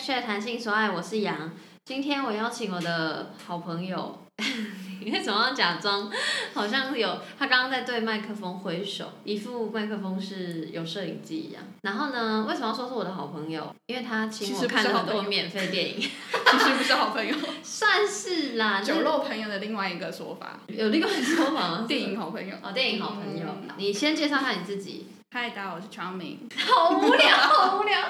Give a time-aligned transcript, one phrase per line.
[0.00, 1.52] share 谈性说爱，我是杨。
[1.84, 4.18] 今天我邀请我的好朋友，
[5.04, 6.10] 你为什么要假装
[6.54, 11.62] 好像有他刚刚在对麦克风挥手，一副麦克风是有摄影机一样。
[11.82, 13.74] 然后呢，为什么要说是我的好朋友？
[13.88, 20.60] 因为他请我看了很多免费电影，其实不是好朋友， 算是啦，酒肉朋友的另外一个说法。
[20.68, 21.84] 有另外一个说法 吗？
[21.86, 22.56] 电影好朋友。
[22.62, 23.46] 哦，电影好朋友。
[23.76, 25.08] 你先介绍下你自己。
[25.32, 26.38] 嗨，大家好，我是 Charming。
[26.56, 28.00] 好无聊，好无聊。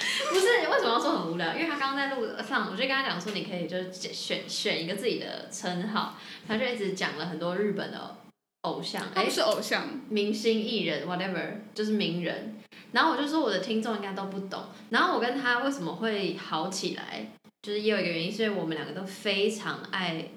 [0.30, 1.52] 不是，你为什么要说很无聊？
[1.54, 6.18] 因为他刚刚在路上，我就跟他讲说，你可以就是选选一个自己的称号，
[6.48, 8.16] 他就一直讲了很多日本的
[8.62, 12.56] 偶像，哎，是偶像，明星艺人，whatever，就是名人。
[12.92, 14.64] 然后我就说我的听众应该都不懂。
[14.88, 17.26] 然后我跟他为什么会好起来，
[17.62, 20.30] 就是也有一个原因，是因为我们两个都非常爱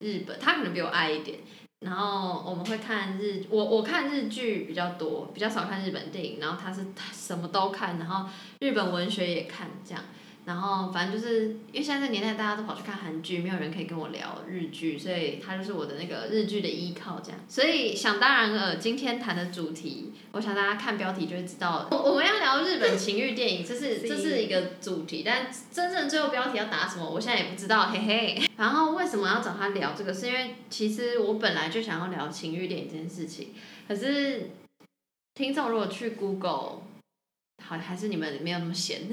[0.00, 1.38] 日本，他可能比我爱一点。
[1.84, 6.40] 然后我们会看日，我我看日剧比较多，比较少看日本电影。
[6.40, 8.28] 然后他是什么都看，然后
[8.60, 10.02] 日本文学也看，这样。
[10.44, 17.40] 然后反正就是因为现在这年代大家都跑去看韩剧，没有人可以跟我聊日剧，所以他就是我的那个日剧的依靠，这样。
[17.48, 28.42] 所以想当然了，今天谈的主题，我想大家看标题就会知道，我我们要聊日本情欲电影，这是这是一个主题，但真正最后标题要打什么，我现在也不知道，嘿嘿。
[28.58, 30.12] 然后为什么要找他聊这个？
[30.12, 33.54] 是因为其实我本来就想要聊情欲电影这件事情，
[33.88, 34.50] 可是
[35.34, 36.82] 听众如果去 Google，
[37.64, 39.08] 好还是你们没有那么闲。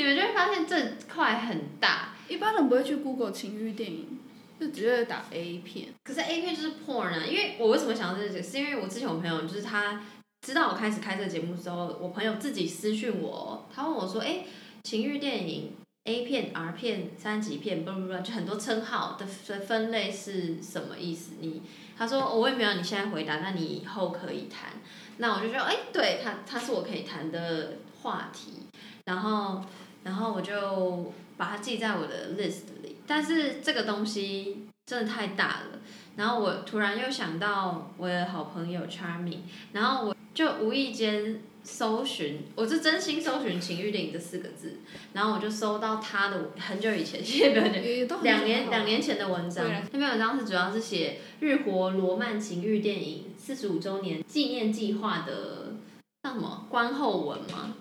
[0.00, 0.74] 你们就会发现这
[1.12, 4.18] 块很大，一般人不会去 Google 情欲电影，
[4.58, 5.88] 就直接打 A 片。
[6.02, 10.02] 可是 A 片就是 porn 啊，因为我为什么想到这个，是因为我之前我朋友就是他
[10.40, 14.46] 知道我开始开这个节目之后，我朋友自己私讯我，他问我说，哎，
[14.84, 21.32] 情欲电影 A 片、R 片、三级片，不不不，就很多称号的分分类是什么意思？
[21.40, 21.60] 你
[21.98, 24.72] 他说我也没有你现在回答，那你以后可以谈。
[25.18, 28.62] 那我就说，哎，对他，他是我可以谈的话题，
[29.04, 29.62] 然后。
[30.02, 35.78] 然后我就把它记在我的 list 里，但是这个东西真的太大了。
[36.16, 39.38] 然后我突然又想到我的好朋友 Charming，
[39.72, 44.80] 然后我就无意间搜寻，我是真心搜寻“情欲电影”这四个字，
[45.12, 49.64] 然后我就搜到他的很久以前，谢谢表姐，两年两年前的文章。
[49.92, 55.76] 那篇文章是主要是写日活罗曼情欲电影四十五周年纪念计划的，
[56.22, 57.74] 叫什么观后文嘛，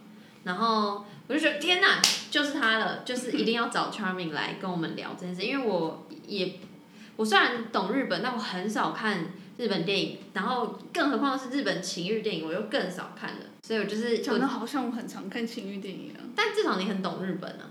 [0.44, 1.06] 然后。
[1.30, 2.02] 我就觉得天哪，
[2.32, 6.56] 就是他了，就是一定要找 Charming 来跟我们聊这件事，因为我也，
[7.18, 16.26] 我虽然懂日本，但我很少看日本电影，然后更何况是日本情欲电影，我又更少看了，所以我就是讲的好像我很常看情欲电影啊。
[16.36, 17.70] 但至少你很懂日本啊。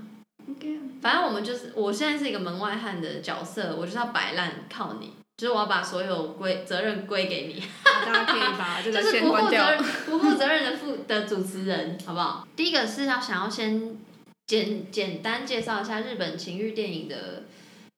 [0.49, 0.79] OK。
[1.03, 5.15] 反正我们就是，我现在是一个门外汉的角色，我就是要摆烂靠你。
[5.39, 7.63] 就是我要把所有归责任归给你，
[8.05, 9.77] 大家可以把这个先关掉。
[10.05, 12.47] 不负责任的负的主持人，好不好？
[12.57, 13.97] 第一个是要想要先
[14.49, 17.45] 简简单介绍一下日本情欲电影的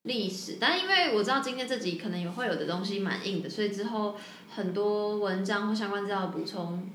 [0.02, 4.16] 历史，但因为我知道今天这集可能也会有的东西蛮硬的，所以之后
[4.54, 6.90] 很多文章或相关资料的补充。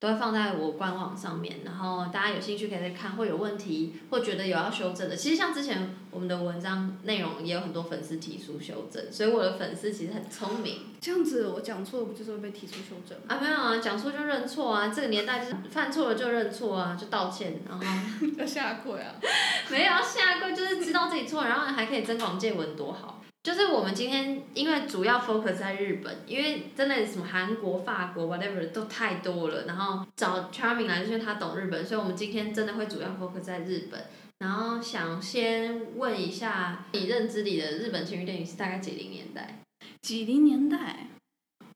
[0.00, 5.14] 都会放在我官网上面，然后大家有兴趣可以再看，会有问题或觉得有要修正的。
[5.14, 10.86] 其实像之前我们的文章内容也有很多粉丝提出修正，所以我的粉丝其实很聪明。
[11.02, 13.18] 这样子我讲错不就是会被提出修正？
[13.28, 17.84] 啊没有啊，讲错就认错啊，这个年代就是犯错了就认错啊，就道歉，然后
[18.38, 19.14] 要下跪啊？
[19.70, 23.19] 没有要下跪，就是知道自己错，然后还可以增广见闻，多好。
[23.42, 34.04] 就是我们今天因为主要 focus 在日本，因为真的什么韩国、法国 whatever 都太多了，然后找 Charming 来就是他懂日本，所以我们今天真的会主要 focus 在日本。
[34.40, 39.62] 然后想先问一下，你认知里的日本情欲电影是大概几零年代？
[40.02, 41.08] 几零年代？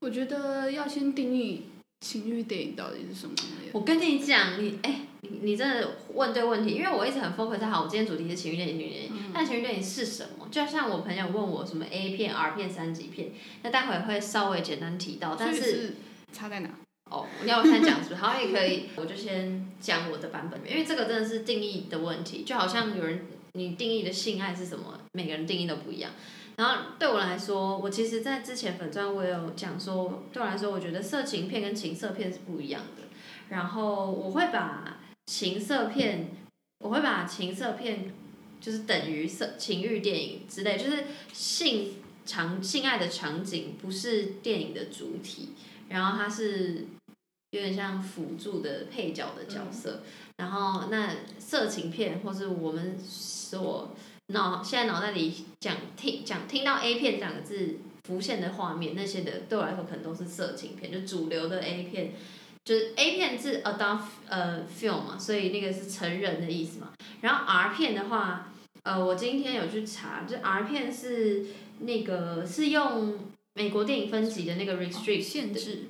[0.00, 1.64] 我觉得要先定义
[2.04, 3.34] 情欲电影到底是什么。
[3.72, 5.00] 我跟你讲，你哎。
[5.41, 10.47] 你真的问对问题，因为我一直很 focus 在好，我今天主题是情欲电影，但情欲电影是什么？
[10.50, 13.31] 就像我朋友问我什么 A 片、R 片、三级片，
[13.62, 15.94] 那待会会稍微简单提到，但是
[16.31, 16.69] 差在哪？
[17.11, 18.17] 哦，你要我先讲是不是？
[18.17, 26.11] 好，也可以，我就先讲我的版本，因为这个真的是定义的问题，就好像有人你定义的性爱是什么，每个人定义都不一样。
[26.56, 33.02] 然后对我来说，我其实在之前粉钻我有讲说，对我来说，我觉得色情片跟情色片是不一样的，
[33.48, 34.98] 然后我会把。
[35.26, 36.28] 情色片，
[36.80, 38.12] 我会把情色片
[38.60, 41.94] 就是等于色情欲电影之类，就是性
[42.26, 45.54] 场性爱的场景不是电影的主体，
[45.88, 46.84] 然后它是
[47.52, 50.02] 有点像辅助的配角的角色。
[50.36, 53.96] 然后那色情片或是我们所
[54.29, 62.12] 脑现在脑袋里讲听讲听到 A 片两个字浮现的画面，那些的对我来说可能都是色情片，就主流的 A 片。
[62.65, 66.93] 就是 A 片是 adult 呃 film 嘛，所以那个是成人的意思嘛。
[67.21, 68.50] 然后 R 片的话，
[68.85, 71.44] 呃，我今天有去查，就 R 片是
[71.81, 73.19] 那个是用
[73.53, 75.88] 美国电影分级的那个 restrict 限制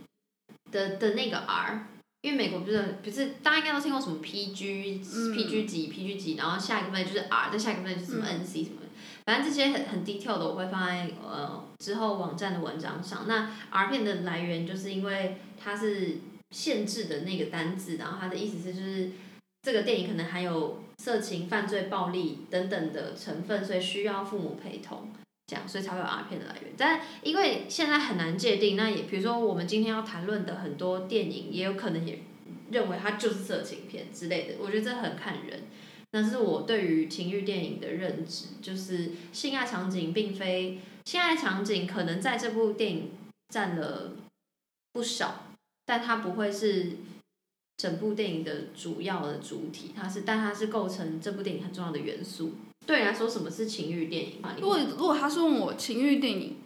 [0.72, 1.86] 的的那个 R，
[2.24, 8.88] 因为美国不是不是大家应该都听过什么 PG、PG 级、PG 级，然后下一个分类就是 R，再下一个分类就是什么 NC 什么的，
[9.26, 13.26] 反正这些很很 detail 的我会放在呃之后网站的文章上。
[13.28, 16.16] 那 R 片的来源就是因为它是
[16.50, 19.10] 限制的那个单字，然后它的意思是就是
[19.60, 25.10] 这个电影可能含有色情、犯罪、暴力等等的成分，所以需要父母陪同。
[25.66, 26.72] 所以才会有 R 片的来源。
[26.76, 32.20] 但因为现在很难界定，那也比如说我们今天要谈论的很多电影，也有可能也
[32.70, 34.54] 认为它就是色情片之类的。
[34.60, 35.64] 我觉得这很看人。
[36.12, 43.10] 那是我对于情欲电影的认知，就是性爱场景并非性爱场景，可能在这部电影
[43.48, 44.12] 占了
[44.92, 45.46] 不少，
[45.84, 46.98] 但它不会是
[47.76, 49.90] 整部电影的主要的主体。
[49.96, 52.52] 它是，但它是构成这部电影很重要的元素。
[52.86, 54.32] 对你来说，什么是情欲电影？
[54.60, 56.56] 如果如果他是问我情欲电影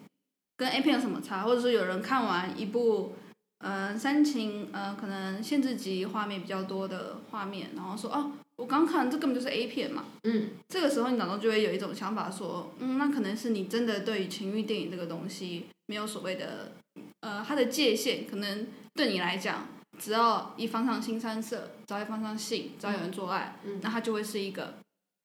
[0.56, 3.15] 跟 A 片有什么差，或者说有人看完一部
[3.59, 16.73] 呃煽情呃可能限制级画面比较多的画面，然后说哦，我刚看这根本就是 A 片嘛，嗯，这个时候你脑中就会有一种想法说，嗯，那可能是你真的对于情欲电影这个东西没有所谓的
[17.20, 19.69] 呃它的界限，可能对你来讲，
[19.99, 24.75] 只要一放上新三色，只要一放上性，只要有人做爱，嗯那它就会是一个。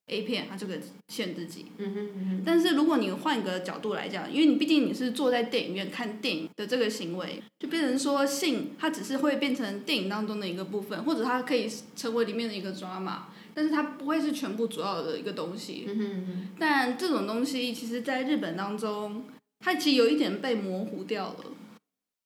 [0.07, 0.77] A 片，它这个
[1.07, 1.67] 限制级。
[1.77, 2.43] 嗯哼嗯哼。
[2.45, 13.21] 但是如果你换一个角度来讲，因为你毕竟你是坐在电影院看电影的这个行为，就变成说性，它只是会变成电影当中的一个部分，或者它可以成为里面的一个 drama，
[13.53, 15.85] 但是它不会是全部主要的一个东西。
[15.87, 16.47] 嗯哼嗯哼。
[16.59, 19.23] 但这种东西，其实在日本当中，
[19.59, 21.45] 它其实有一点被模糊掉了。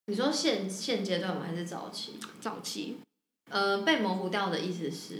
[0.08, 1.44] 你说现现阶段吗？
[1.46, 2.14] 还是早期？
[2.40, 2.98] 早期。
[3.52, 5.16] 呃，被模糊掉的意思是？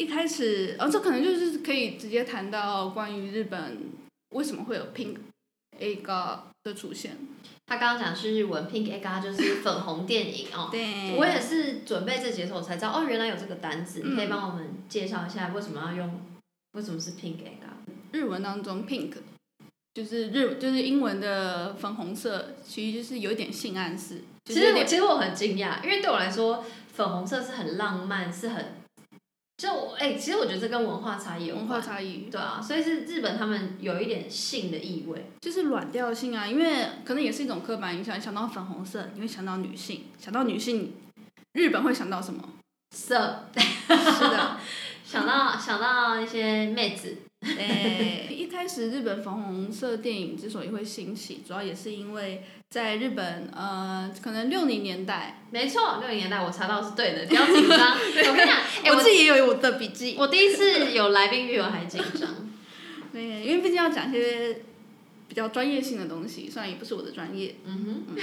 [0.00, 3.78] 一开始，哦，这可能就是可以直接谈到关于日本
[4.30, 5.16] 为什么会有 pink
[5.78, 7.18] a g a 的出现。
[7.66, 10.70] 他刚刚讲是日文 pink a g a 就是粉红电影哦。
[10.72, 11.14] 对。
[11.18, 14.00] 我也是准备这节的时候才知道，哦，原来有这个单字。
[14.02, 16.22] 你可以帮我们介绍一下为什么要用？
[16.72, 19.12] 为什么是 pink a g a 日文当中 pink
[19.92, 24.22] 就是日就是英文的粉红色，其实就是有一点性暗示。
[24.46, 28.79] 其实我其实我很惊讶，因为对我来说，粉红色是很浪漫，是很。
[29.60, 40.94] 就我哎，其实我觉得这跟文化差异有文化差异，对啊，所以是日本他们有一点性的意味，就是软调性啊，因为可能也是一种刻板印象，想到粉红色，你会想到女性，想到女性，
[41.52, 42.42] 日本会想到什么？
[42.96, 44.56] 色，是的，
[45.04, 47.18] 想到想到一些妹子。
[47.40, 57.96] 哎， 一开始日本粉红色电影之所以会兴起，主要也是因为在日本，呃，可能六零年代，没错，六零年代我查到是对的，不要紧张。
[57.96, 58.60] 我跟你讲，
[58.94, 60.16] 我自己也有我的笔记。
[60.18, 62.28] 我第一次有来宾比我还紧张。
[63.12, 64.60] 对，因为毕竟要讲一些
[65.26, 67.56] 比较专业性的东西，虽然也不是我的专业。
[67.64, 68.16] 嗯哼。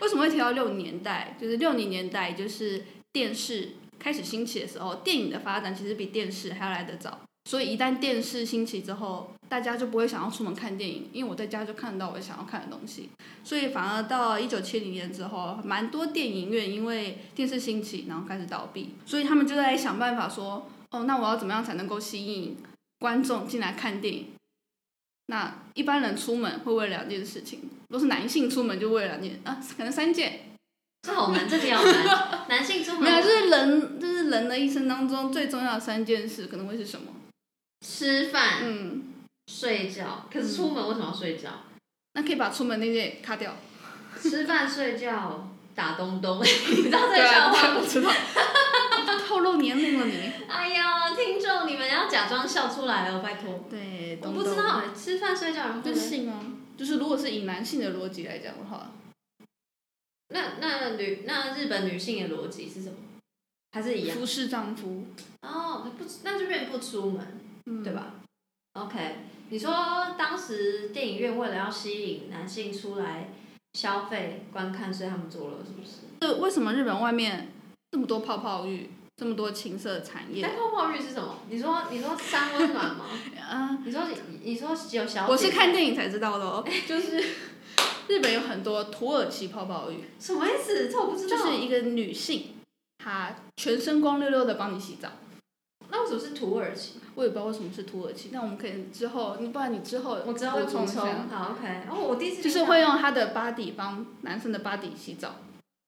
[0.00, 1.36] 为什么会提到六零年代？
[1.40, 7.18] 就是六零年代，就是电视开始兴起的时候，电影的发展其实比电视还要来得早。
[7.50, 13.10] 所以一旦电视兴起之后，大家就不会想要出门看电影，因为我在家就看到我想要看的东西。
[13.44, 18.94] 所以反而到一九七零年之后，蛮多电影院因为电视兴起，然后开始倒闭。
[19.04, 22.56] 所以他们就在想办法说，哦，那我要怎么样才能够吸引
[22.98, 24.26] 观众进来看电影？
[25.26, 30.40] 那一般人出门会为了两件事情，如果是男性出门就为了两件啊，可能三件。
[31.02, 32.46] 这好难，这比较难。
[32.48, 37.08] 男性出门没有，就是人，就是人的一生当中最重要的三件事，可能会是什么？
[37.84, 39.12] 吃饭，嗯，
[39.46, 40.26] 睡觉。
[40.32, 41.50] 可是出门为什么要睡觉？
[42.14, 43.54] 那可以把出门那件卡掉。
[44.18, 47.82] 吃饭、睡觉、打东东， 你知道这个笑话吗？
[47.86, 48.10] 知道。
[49.28, 50.32] 透露年龄了你。
[50.48, 53.64] 哎呀，听众，你们要假装笑出来哦，拜托。
[53.68, 54.18] 对。
[54.22, 55.80] 我不知道，吃饭睡觉然后。
[55.82, 56.40] 就性啊，
[56.76, 58.92] 就是如果是以男性的逻辑来讲的话。
[60.28, 62.96] 那那女那日本女性的逻辑是什么？
[63.72, 64.16] 还是一样？
[64.16, 65.06] 服侍丈夫。
[65.42, 67.40] 哦，不，那就变不出门，
[67.82, 68.14] 对吧
[68.74, 69.16] ？OK，
[69.50, 73.30] 你说当时电影院为了要吸引男性出来
[73.74, 76.02] 消费观看，所以他们做了是不是？
[76.20, 77.52] 就为什么日本外面
[77.92, 80.42] 这么多泡泡浴，这么多情色产业？
[80.42, 81.38] 但泡泡浴是什么？
[81.48, 83.06] 你说你说三温暖吗？
[83.40, 84.02] 啊， 你说
[84.42, 85.26] 你说有小？
[85.28, 87.22] 我是看电影才知道的哦，就是。
[88.06, 90.90] 日本有很多土耳其泡泡浴，什么意思？
[90.90, 91.38] 这我不知道。
[91.38, 92.56] 就是一个女性，
[92.98, 95.08] 她全身光溜溜的帮你洗澡。
[95.94, 96.94] 那为什么是土耳其？
[97.14, 98.30] 我也不知道为什么是土耳其。
[98.32, 101.00] 那我们可以之后，你不然你之后我知道补充一下。
[101.30, 101.64] 好，OK。
[101.64, 105.36] 然哦，我第一次就是会用他的 body 帮男生的 body 洗澡。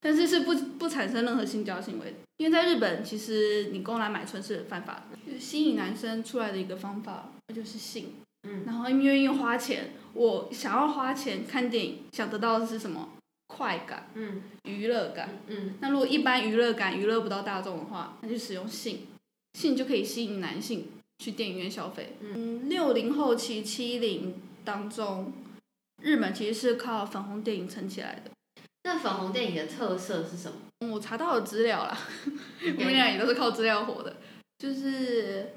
[0.00, 8.14] 但是是不不产生任何性交行为，因为在日本其实你公然买春是犯法的，就是吸引男生出来的一个方法，那就是性。
[8.48, 13.08] 嗯，然后因为愿意花钱，我想要花钱看电影，想得到的是什么？
[13.48, 15.30] 快感，嗯娱乐感。
[15.48, 19.06] 嗯那如果一般娱乐感娱乐不到大众的话，那就使用性，
[19.56, 22.16] 性就可以吸引男性去电影院消费。
[22.20, 24.34] 嗯，六零后期、七零
[24.64, 25.32] 当中，
[26.02, 28.30] 日本其实是靠粉红电影撑起来的。
[28.84, 30.58] 那粉红电影的特色是什么？
[30.80, 31.98] 嗯我查到的资料啦，
[32.62, 34.16] 我们俩也都是靠资料火的，
[34.58, 35.54] 就是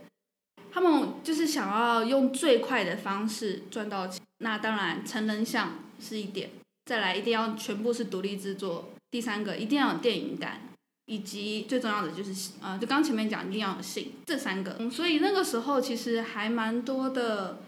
[0.71, 4.21] 他们就是想要用最快的方式赚到钱。
[4.37, 6.51] 那当然，成人像是一点，
[6.85, 10.68] 再来一定要全部是独立制作，第三个一定要有电影感，
[11.09, 14.75] 以及最重要的就是呃，就刚前面讲一定要有性，这三个。
[14.77, 17.61] 嗯，所以那个时候其实还蛮多的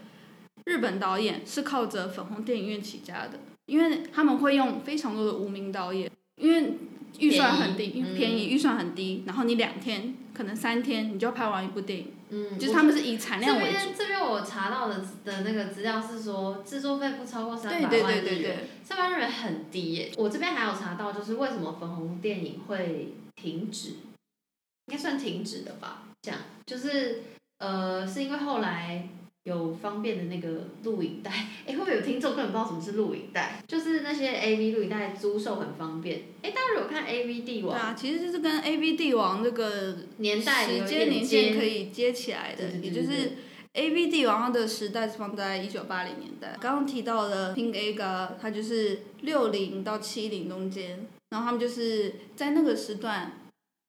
[0.65, 6.77] 日本导演是靠着粉红电影院起家的，因为他们会用非常多的无名导演，因为
[7.17, 13.71] 预算很低，便宜预算很低，然后你两天可能三天你就要拍完一部电影，嗯，就是他们是以产量为主。
[13.71, 20.11] 这边这边我查到的的那个资料是说，制作费不超过三百万日对对元，对，三百万日元很低耶。
[20.15, 26.03] 我这边还有查到，就是为什么粉红电影会停止，应该算停止的吧？
[26.21, 27.23] 这样就是
[27.57, 29.07] 呃，是因为后来
[29.43, 31.31] 有方便的那个录影带，
[31.65, 33.63] 哎，会不会有听众根本不知道什么是录影带？
[33.67, 36.21] 就是那些 AV 录影带租售很方便。
[36.43, 43.31] 哎，大家如果看 AV 帝王，对啊，其实就是跟 A V 帝王这个年代时间年限可以接起来的，也就是
[43.73, 46.55] A V 帝王的时代是放在一九八零年代。
[46.61, 53.37] 刚刚提到的 Pink Aga，它就是六零到七零中间，然后他们就是在那个时段。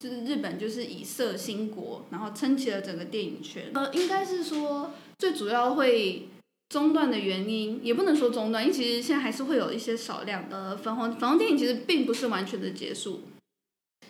[0.03, 3.71] 就是日本就是以色兴国，然后撑起了整个电影圈。
[3.73, 6.29] 呃，应该是说最主要会
[6.71, 13.21] 中断的原因，也不能说中断，因为其实现在还是会有一些少量的粉红粉红电影，其实并不是完全的结束，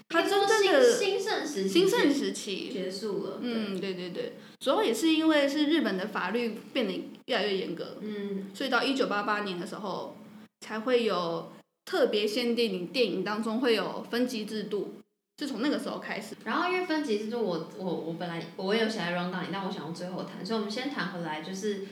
[0.08, 3.38] 它真正的兴兴盛时期兴盛时期，结束了。
[3.42, 10.16] 嗯，对对对，主要也是因为是日本的法律变得越来越严格，嗯，所以到一九八八年的时候，
[10.60, 11.52] 才会有
[11.84, 14.94] 特别限定电影当中会有分级制度，
[15.38, 16.36] 是从那个时候开始。
[16.44, 21.86] 然后因为分级制度我，我我本来我也有写在 round down 里，但我想要最后谈，所以我们先谈回来，就是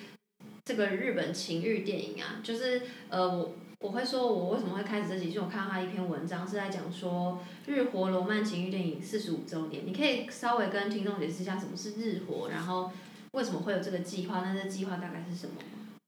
[0.64, 12.92] 这个日本情欲电影啊，就是呃我我会说我为什么会开始这集，就我看到他一篇文章是在讲说日活罗曼情欲电影四十五周年，你可以稍微跟听众解释一下什么是日活，然后
[13.32, 15.54] 为什么会有这个计划，那这计划大概是什么？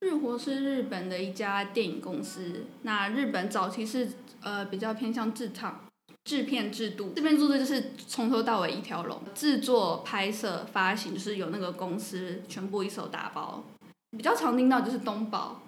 [0.03, 4.09] 日活是日本的一家电影公司，那日本早期是
[4.43, 5.81] 呃比较偏向制唱。
[6.25, 13.65] 制片制度，制片制度就是从头到尾一条龙，制作、拍摄、发行，就是有那个公司全部一手打包。
[14.17, 15.63] 比较常听到就是东宝、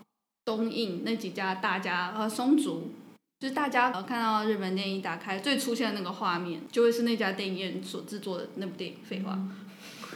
[0.44, 2.92] 东映那几家大家，呃，松竹，
[3.40, 8.96] 就是大家呃看到日本电影打开最出现的那个画面，就会是那家电影院所制作的那部电影。
[9.02, 9.36] 废话，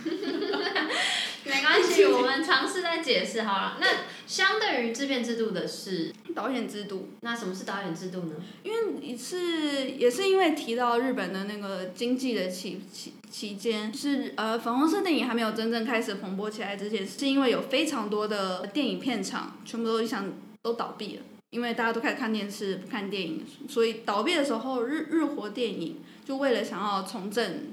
[1.45, 3.78] 没关系，我们尝试再解释好了。
[3.81, 3.87] 那
[4.26, 8.35] 相对于制片制度的是，导演制度，那什么是导演制度呢？
[8.62, 20.31] 因为是也是因为提到日本的那个经济的期期期间，是呃粉红色电影还没有真正开始蓬勃起来之前，是因为有非常多的电影片场全部都想
[20.62, 27.71] 都倒闭了，因为大家都开始看电视不看电影，所以倒闭的时候，日日活电影就为了想要重振。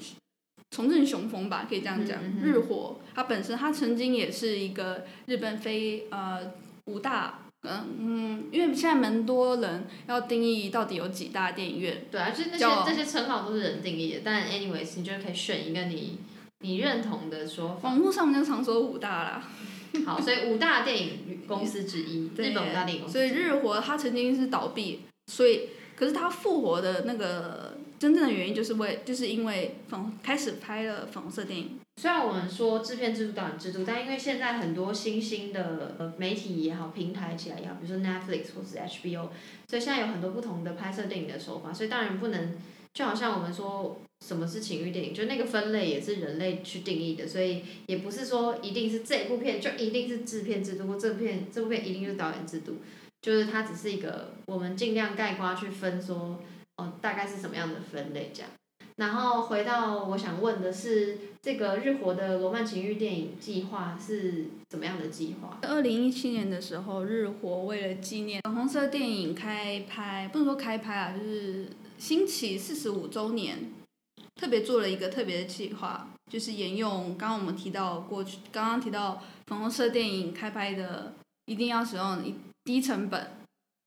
[0.75, 2.17] 重振雄风吧，可以这样讲。
[2.21, 6.51] 嗯嗯嗯日火它本身，它曾经也是一个日本非呃
[6.87, 16.19] 五大嗯嗯，因为现在蛮多人要定义到底有几大电影院，对啊，就是那些叫这些称号都是人定义的，但 anyways，你就可以选一个你
[16.59, 17.89] 你认同的说法。
[17.89, 19.43] 网络上面就常说五大啦。
[20.05, 23.29] 好，所以五大电影公司之一，日本五大电影公司所以。
[23.29, 31.79] 日活它曾经是倒闭，所以可是它复活的那个真正的原因就是为就是因为粉开始拍了粉红色电影。
[32.01, 39.29] 虽然我们说制片制度、导演制度，但因为现在很多新兴的呃媒体也好、平台起来也好，比如说 Netflix 或是 HBO，
[39.67, 42.57] 所以现在有很多不同的拍摄电影的手法，所以当然不能
[42.93, 52.75] 就好像我们说什么是情欲电影，就那个分类也是人类去定义的，所以也不是说一定是这部片就一定是制片制度，或这部片这部片一定就是导演制度，
[53.21, 56.41] 就是它只是一个我们尽量概括去分说
[56.77, 58.51] 哦大概是什么样的分类这样。
[58.97, 65.57] 然后回到我想问的是，这个日活的罗曼情欲电影计划是怎么样的计划？
[65.63, 71.67] 二零一七年的时候，日活为了纪念粉红色电影开拍，不能说开拍啊，就是
[71.97, 73.69] 兴起四十五周年，
[74.35, 81.13] 特别做了一个特别的计划，就是沿用刚刚我们提到过去，刚刚提到粉红色电影开拍的，
[81.47, 83.31] 一定要使用一低成本、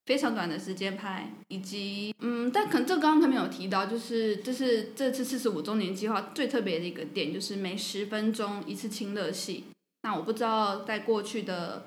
[0.08, 9.64] 非常短的时间拍，以及嗯，但可能这刚刚他们有提到，就是这是这次四十五周年计划最特别的一个点，就是每十分钟一次亲热戏。
[10.04, 11.84] 那我不知道在过去的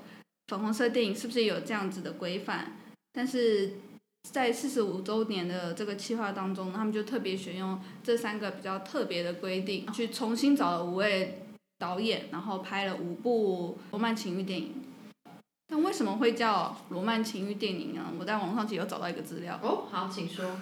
[0.49, 2.77] 粉红色电影是不是有这样子的规范，
[3.11, 3.71] 但是
[4.29, 11.41] 在四十五周年的这个计划当中，他们就特别选用这三个比较特别的规定，去重新找了五位
[11.79, 14.75] 导演，然后拍了五部罗曼情欲电影。
[15.71, 18.13] 那为什么会叫罗曼情欲电影呢？
[18.19, 20.59] 我在网上其实有找到一个资料，哦，好，请说。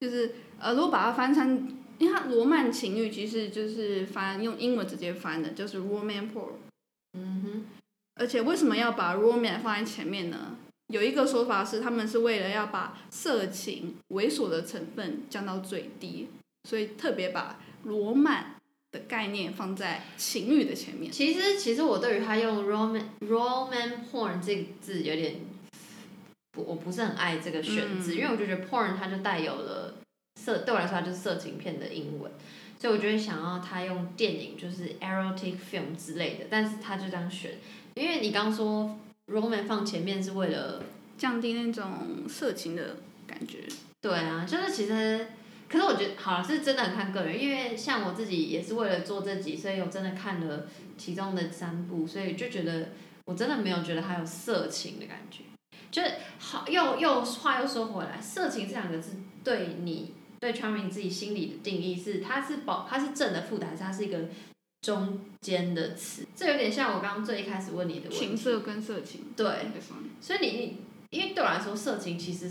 [0.00, 6.54] 就是呃，如果把它翻成，因为它罗曼情欲其实就是翻用英文直接翻的，就是 roman porn。
[7.12, 7.64] 嗯哼，
[8.16, 10.56] 而且为什么要把 roman 放在前面呢？
[10.88, 16.28] 有一个说法是，他们是为了要把色情、猥琐的成分降到最低，
[16.68, 18.56] 所以特别把罗曼
[18.92, 21.10] 的概念放在情欲的前面。
[21.10, 25.36] 其实，其实我对于他用 roman roman porn 这个字有点
[26.52, 29.94] 不，我不是很爱这个选字，嗯因为我就觉得 porn 它就带有了
[30.40, 32.30] 色，对我来说它就是色情片的英文，
[32.78, 37.52] 所以我就会想要他用电影就是 erotic film 之类的，但是他就这样选，
[37.94, 40.82] 因为你刚说 roman 放前面是为了
[41.16, 42.96] 降低那种色情的
[43.26, 43.58] 感觉。
[44.00, 45.28] 对啊，就是其实，
[45.72, 50.66] 可是我觉得好了，是真的很看个人，因为像我自己也是为了做这集，所以我真的看了
[50.98, 52.90] 其中的三部，所以就觉得
[53.24, 55.44] 我真的没有觉得它有色情的感觉，
[55.90, 64.18] 就是好又又话又说回来，色情这两个字对你对 Charming 自己心里的定义是它是保它是正的负的，还是它是一个
[64.82, 66.26] 中间的词？
[66.36, 69.46] 这有点像我刚刚最一开始问你的问题，情色跟色情，对，
[70.20, 70.78] 所以你你
[71.10, 71.42] 因为对。
[71.42, 72.50] 我来说，色情其实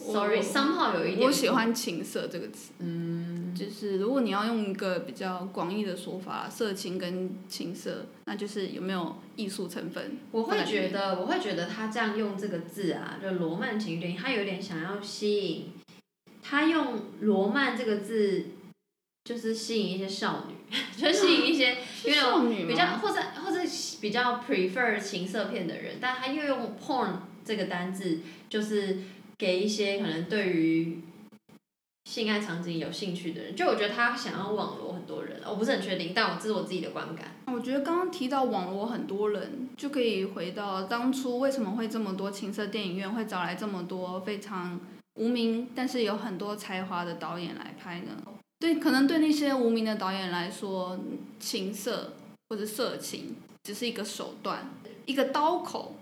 [0.00, 3.30] 我 sorry somehow 有一点我喜欢情色这个词，嗯。
[3.54, 10.16] 就是如果你要用一个比较广义的说法，色情跟情色，那就是有没有艺术成分？
[10.30, 15.72] 我会觉得，我会觉得他这样用这个字啊，就罗曼情电影，他有点想要吸引，
[16.42, 18.46] 他用罗曼这个字，
[19.24, 20.54] 就是吸引一些少女，
[20.96, 23.58] 就吸引一些比较或者或者
[24.00, 28.96] 比较 prefer 情色片的人，但他又用 porn 这个单字，就是
[29.38, 31.00] 给一些可能对于
[32.04, 37.36] 性爱场景有兴趣的人，就我觉得他想要网罗很多人，我不是很确定，但我这是我自己的观感。
[37.46, 44.80] 我觉得刚刚提到网络很多人，就可以回到当初为什么会这么多情色电影院会找来这么多非常
[45.14, 48.22] 无名但是有很多才华的导演来拍呢？
[48.58, 50.98] 对，可能对那些无名的导演来说，
[51.38, 52.14] 情色
[52.48, 54.70] 或者色情只是一个手段，
[55.06, 55.96] 一个刀口。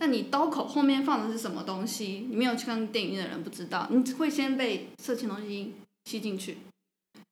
[0.00, 2.26] 但你刀口后面放的是什么东西？
[2.30, 5.74] 你没有去看电影院的人不知道，你只会先被色情东西
[6.06, 6.56] 吸进去，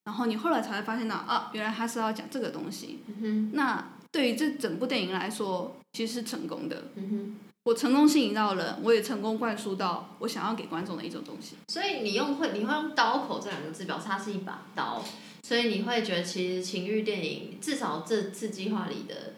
[0.04, 2.98] 然后你后来才会发现到啊，原来他是要讲这个东西。
[3.22, 6.88] 嗯那对于这整部电影来说，其实是成功的。
[6.96, 7.38] 嗯。
[7.64, 11.56] 我成功吸引到人，我也成功灌输到我想要给观众的一种东西。
[11.68, 15.04] 所以你用会你会用刀口这两个字表示它是一把刀，
[15.42, 19.34] 所以你会觉得其实情欲电影至少这次计划里的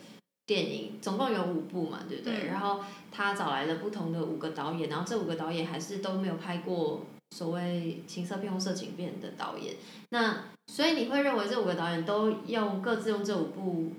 [0.50, 2.34] 电影总共有五部嘛，对不对？
[2.42, 2.80] 嗯然后
[3.12, 7.02] 他找来了不同的五个导演，然后这五个导演还是都没有拍过
[7.36, 9.76] 所谓情色片或色情片的导演。
[10.08, 13.92] 那所以你会认为这五个导演都用各自用这五部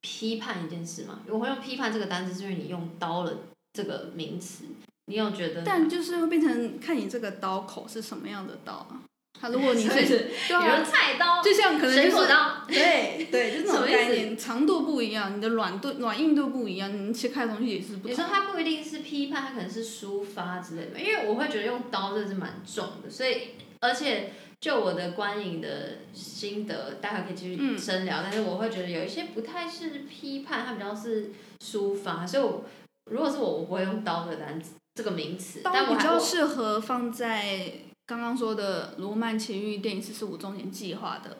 [0.00, 1.20] 批判一件事吗？
[1.28, 3.32] 我会用批判这个单词，是因为你用刀了
[3.74, 4.64] 这个名词，
[5.04, 5.62] 你有觉得？
[5.62, 9.02] 但就是会变成看你这个刀口是什么样的刀啊。
[9.40, 12.62] 他如果你是比如对啊，菜刀、就像可能就是水果刀。
[12.66, 18.24] 对对，就是那种概念，长度不一样，你的软度软硬度不一样，你切开的东西也是不同你说。
[18.28, 31.30] 它不一定是批判，它可能是抒发之类的，因为我会觉得用刀真的是蛮重的，所以而且就我的观影的心得，大家可以继续嗯深聊，但是我会觉得有一些不太是批判，它比较是
[31.64, 32.64] 抒发，所以我
[33.10, 37.70] 如果是我，我不会用刀的单词这个名词，但我较适合放在
[38.08, 41.36] 刚刚说的罗曼情欲电影四十五周年计划的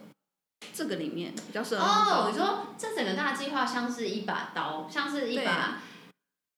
[0.74, 1.83] 这个里面，比较适合。
[1.83, 5.81] 哦，你说这整个大计划像是一把刀，像是一把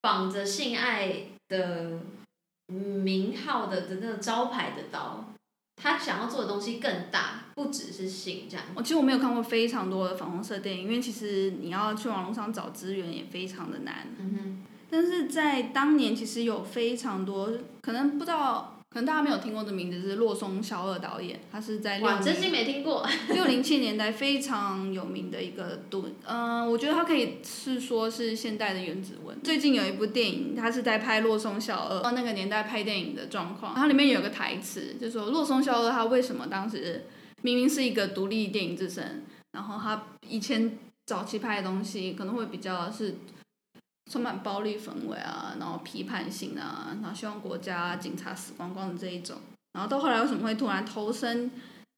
[0.00, 2.00] 绑着性爱的
[2.66, 5.26] 名号的的那个招牌的刀，
[5.76, 8.66] 他想要做的东西更大，不只是性这样。
[8.74, 14.08] 我其实我没有看过非常多的粉红色电影，因为其实你要去网络上找资源也非常的难。
[14.18, 17.48] 嗯但是在当年，其实有非常多，
[17.80, 23.06] 可能不知道，可能大家没有听过的名字是洛松肖二导演，他是在六真心零没听过。
[23.32, 29.40] 六零七年代非常有名的一个导，嗯、我觉得他可以是说是现代的原子文。
[29.44, 37.06] 最近有一部电影，他是在拍洛松肖二那个年代拍电影的状况，它里面有个台词，就说洛松肖二他为什么当时
[37.42, 40.76] 明明是一个独立电影之神，然后他以前
[41.06, 43.18] 早期拍的东西可能会比较是
[44.10, 49.36] 充满暴力氛围啊，然后批判性啊，然后希望国家警察死光光的这一种。
[49.72, 51.48] 然后到后来为什么会突然投身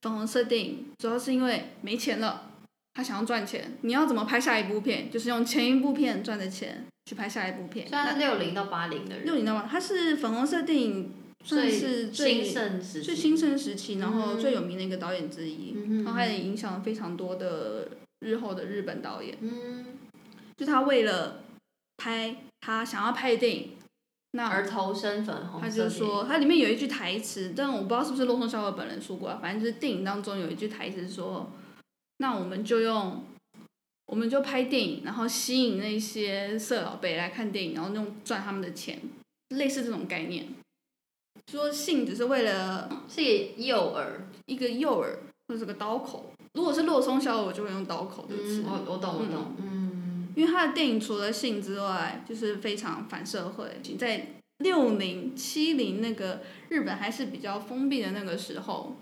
[0.02, 0.86] 粉红色电影？
[0.98, 2.50] 主要是因为没钱了，
[2.92, 3.78] 他想要赚钱。
[3.80, 5.10] 你要怎么拍下一部片？
[5.10, 7.88] 就是用前一部片赚的钱去拍下一部片。
[7.88, 17.88] 虽然是六零到八零的人，六零到八，他是粉红色电影算是最兴盛时最兴盛时期，然后最有名的一个导演之一，嗯然后他也影响了非常多的
[18.20, 19.38] 日后的日本导演。
[19.40, 19.86] 嗯，
[20.58, 21.41] 就他为了
[22.02, 23.70] 拍他想要拍的电影，
[24.32, 31.48] 那而投身粉红色他就说，它里面有一句台词，但我不知道是不是洛松小尔本人说过啊，反正就是电影当中有一句台词说，
[32.16, 33.22] 那我们就用，
[34.06, 39.00] 我们就拍电影，然后吸引那些色老辈来看电影，然后用赚他们的钱，
[39.50, 40.48] 类似这种概念。
[41.50, 43.22] 说性只是为了是
[43.56, 44.04] 诱饵。
[44.46, 45.06] 一个诱饵
[45.46, 48.62] 或者是个刀口，如果是洛松小尔，我就会用刀口这个词。
[48.62, 49.81] 嗯，我我懂我懂，嗯，
[50.34, 53.64] 因为他的电影除了性之外，就是非常反社会。
[53.98, 54.26] 在
[54.58, 58.96] 六零七零那个日本还是比较封闭的那个时候，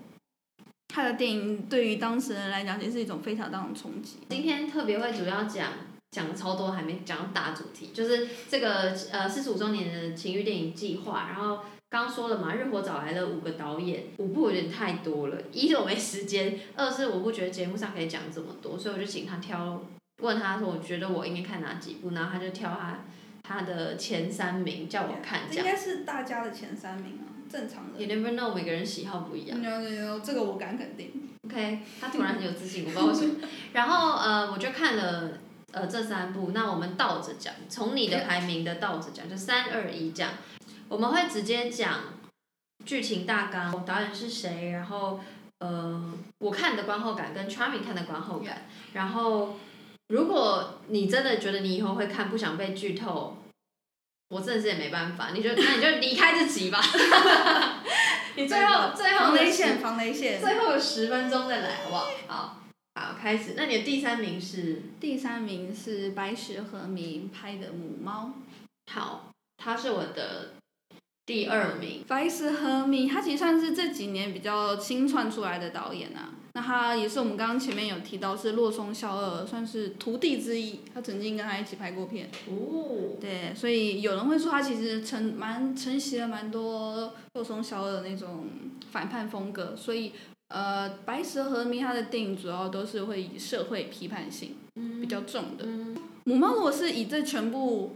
[0.87, 4.17] 他的电影对于当时人来讲，也是一种非常大的冲击。
[4.29, 5.71] 今天特别会主要讲
[6.11, 11.29] 讲超多，还没讲到大主题，就是这个呃四十五周年的情欲电影计划。
[11.31, 19.81] 然后刚说了嘛，日火找来了五个导演，五部有点太多了，一是我没时间，二是我不觉得节目上可以讲这么多，所以我就请他挑，
[20.21, 22.99] 问他说我觉得我应该看哪几部，然后他就挑他
[23.43, 25.65] 他的前三名叫我看这样。
[25.65, 29.61] 该是大家的前三名啊，正常 You never know，每个人喜好不一样。
[29.61, 31.11] 有有有，这个我敢肯定。
[31.43, 33.47] OK，他突然很有自信，我不知道为什么。
[33.73, 35.31] 然后呃，我就看了
[35.71, 40.33] 呃这三部，那我们倒着讲，从你的排名的倒着讲，就三二一这样。
[40.87, 41.99] 我们会直接讲
[42.85, 45.19] 剧情大纲，导演是谁，然后
[45.59, 49.55] 呃我看的观后感跟 Charming 看的观后感，然后
[50.11, 53.37] 如果你真的觉得你以后会看，不想被剧透。
[54.27, 56.81] 我真的是也没办法，你就那你就离开自己吧。
[58.35, 60.41] 你最后最后的防雷线，防雷线。
[60.41, 62.07] 最后有十分钟再来，好不好？
[62.27, 62.57] 好，
[62.95, 63.53] 好，开始。
[63.55, 64.81] 那你的第三名是？
[64.99, 68.33] 第三名是白石和明拍的《母猫》。
[68.93, 70.55] 好，他是我的
[71.25, 72.03] 第二名。
[72.05, 76.29] 白石和明，他其实算是这几年比较新窜出来的导演啊。
[76.53, 80.79] 那他也是我们刚刚前面有提到是洛松孝二，算是徒弟之一。
[80.93, 82.29] 他曾经跟他一起拍过片。
[82.49, 83.15] 哦。
[83.19, 88.47] 对，所以有人会说他其实承蛮承袭了蛮多洛松孝二的那种
[88.91, 89.75] 反叛风格。
[89.75, 90.11] 所以
[90.49, 94.55] 呃，白蛇和明他的电影主要都是会以社会批判性
[94.99, 95.65] 比较重的。
[95.65, 97.95] 嗯母猫如果是以这全部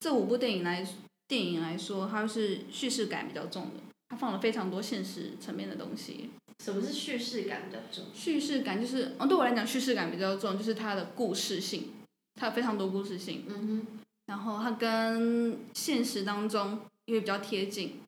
[0.00, 0.86] 这五部电影来
[1.26, 6.28] 电影来说，它是叙事感比较重的，它放了非常多现实层面的东西。
[6.58, 8.04] 什么是叙事感比较重？
[8.14, 11.90] 叙事感就是，哦，对我来讲，叙事感比较重，就是它的故事性，
[12.34, 13.86] 它有非常多故事性，嗯哼
[14.26, 18.00] 然后它跟现实当中也会比较贴近，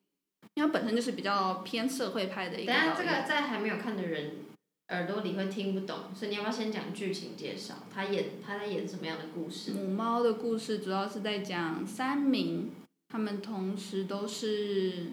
[0.54, 2.60] 因为它本身就是比较偏社会派的。
[2.60, 3.04] 一个等下这。
[3.04, 4.32] 个在还没有看的人
[4.88, 7.74] 耳朵里会听不懂，所以你要不要先讲剧情介绍？
[7.92, 9.72] 他演他在演什么样的故事？
[9.72, 12.70] 母猫的故事主要是在讲三名，
[13.08, 15.08] 他们同时都是，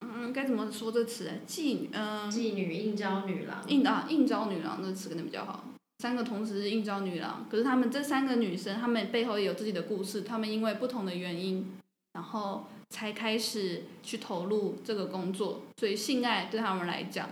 [0.00, 1.30] 嗯，该怎么说这词？
[1.46, 3.64] 妓女，嗯、妓女、应招女郎。
[3.68, 5.64] 应啊应招女郎这个词可能比较好。
[5.98, 11.72] 三个同时是应招女郎，可是她们这三个女生，她们背后也有自己的故事，她们因为不同的原因，
[12.12, 17.30] 然后才开始去投入这个工作，所以性爱对他们来讲，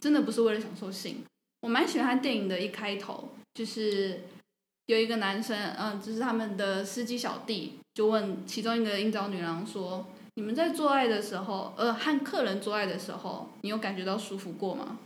[0.00, 1.24] 真的不是为了享受性。
[1.62, 4.20] 我蛮喜欢电影的一开头，就是
[4.86, 10.06] 有一个男生，嗯，就是他们的司机小弟，就问其中一个应招女郎说
[10.38, 14.96] ：“你们在做爱的时候，呃，和客人做爱的时候，你有感觉到舒服过吗？”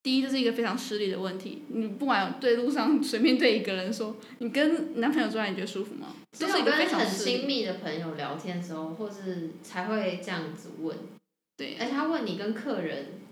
[0.00, 1.64] 第一，这是一个非常失礼的问题。
[1.66, 6.06] 你不管对路上随便对一个人说，你跟男朋友做爱，你觉得舒服吗？
[6.38, 7.16] 只这是一个非有跟很常。
[7.16, 10.96] 亲密的朋友聊天的时候，或是才会这样子问。
[11.56, 13.22] 对，而且他问你跟客人，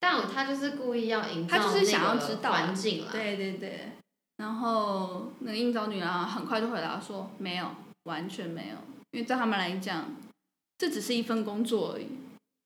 [0.00, 3.12] 但他就是故意要营造他就是想要那个知道环境啦。
[3.12, 3.92] 对对对。
[4.38, 7.70] 然后那个应招女郎很快就回答说：“没有，
[8.04, 8.76] 完全没有，
[9.12, 10.16] 因为在他们来讲，
[10.78, 12.06] 这只是一份工作而已。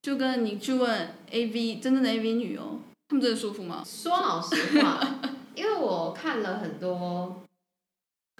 [0.03, 2.79] 就跟你去问 A V 真正的 A V 女哦，
[3.09, 3.83] 他们真的舒服吗？
[3.85, 5.21] 说老实话，
[5.57, 7.43] 因为我看了很多，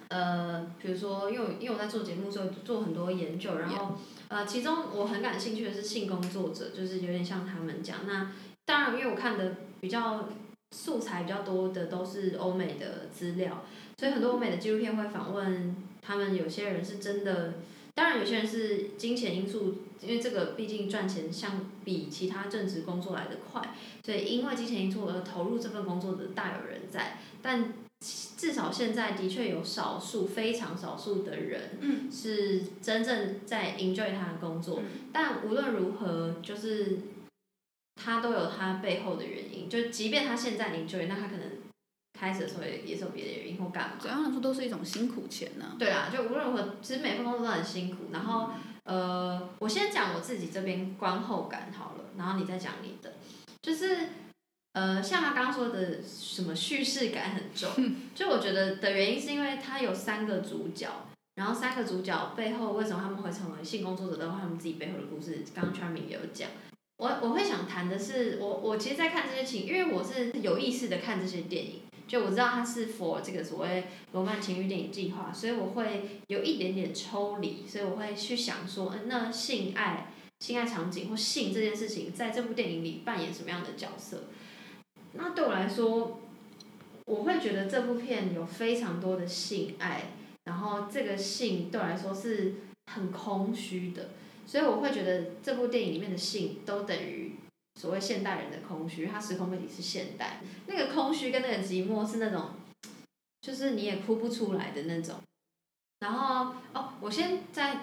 [0.07, 3.97] 呃，比如说，因为我因为我在做节目的时候做很多研究，然后
[4.29, 8.07] 呃，其中我很感兴趣的是性工作者，就是有点像他们讲。
[8.07, 8.31] 那
[8.63, 10.29] 当然，因为我看的比较
[10.71, 13.65] 素材比较多的都是欧美的资料，
[13.97, 17.55] 所以很多欧美的纪录片会访问他们，有些人是真的。
[17.97, 23.73] 当然，有些人是金钱因素，因为这个毕竟赚钱相比其他正职工作来的快，
[24.05, 27.73] 所以因为金钱因素而投入这份工作的大有人在，但
[28.37, 34.79] 至少现在的确有少数非常少数的人，嗯是真正在 enjoy 他的工作，
[35.11, 36.99] 但无论如何，就是
[37.95, 39.67] 他都有他背后的原因。
[39.67, 41.49] 就即便他现在 enjoy，那他可能
[42.19, 43.95] 开始的时候也也是有别的原因或干嘛。
[43.99, 48.05] 怎样来说都是一种辛苦钱呢、对啊，就无论如何，其实每份工作都很辛苦。
[48.11, 48.49] 然后，
[48.83, 53.13] 呃，我先讲我自己这边观后感好了，然后你再讲你的。
[53.61, 54.09] 就是，
[54.73, 57.69] 呃，像他刚刚说的，什么叙事感很重，
[58.15, 60.87] 就我觉得的原因是因为他有三个主角，
[61.35, 65.43] 然后三个主角背后为什么他们会成为性工作者，都有他们自己背后的故事。
[65.53, 66.49] 刚刚 Charming 也有讲。
[66.97, 84.23] 我我会想谈的是，我我其实，在看这些情，因为我是有意识的看这些电影，就我知道它是 for 这个所谓罗曼情欲电影计划，所以我会有一点点抽离，所以我会去想说，嗯，那性爱、性爱场景或性这件事情，在这部电影里扮演什么样的角色？
[85.13, 86.19] 那对我来说，
[87.05, 90.11] 我会觉得这部片有非常多的性爱，
[90.45, 92.55] 然后这个性对我来说是
[92.93, 94.11] 很空虚的，
[94.45, 97.26] 所以我会觉得这部电影里面的性都等于
[97.77, 102.49] 所谓现代人的空虚，它时空背景是现代，那个空虚跟那个寂寞是那种，
[103.39, 105.15] 就是你也哭不出来的那种。
[105.99, 107.81] 然后哦，我先再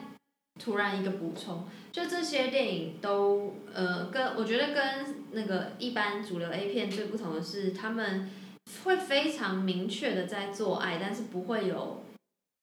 [0.61, 8.29] 突然一个补充，就这些电影都呃跟我觉得跟那个一般主流 A 片最不同的是，他们
[8.83, 12.05] 会非常明确的在做爱，但是不会有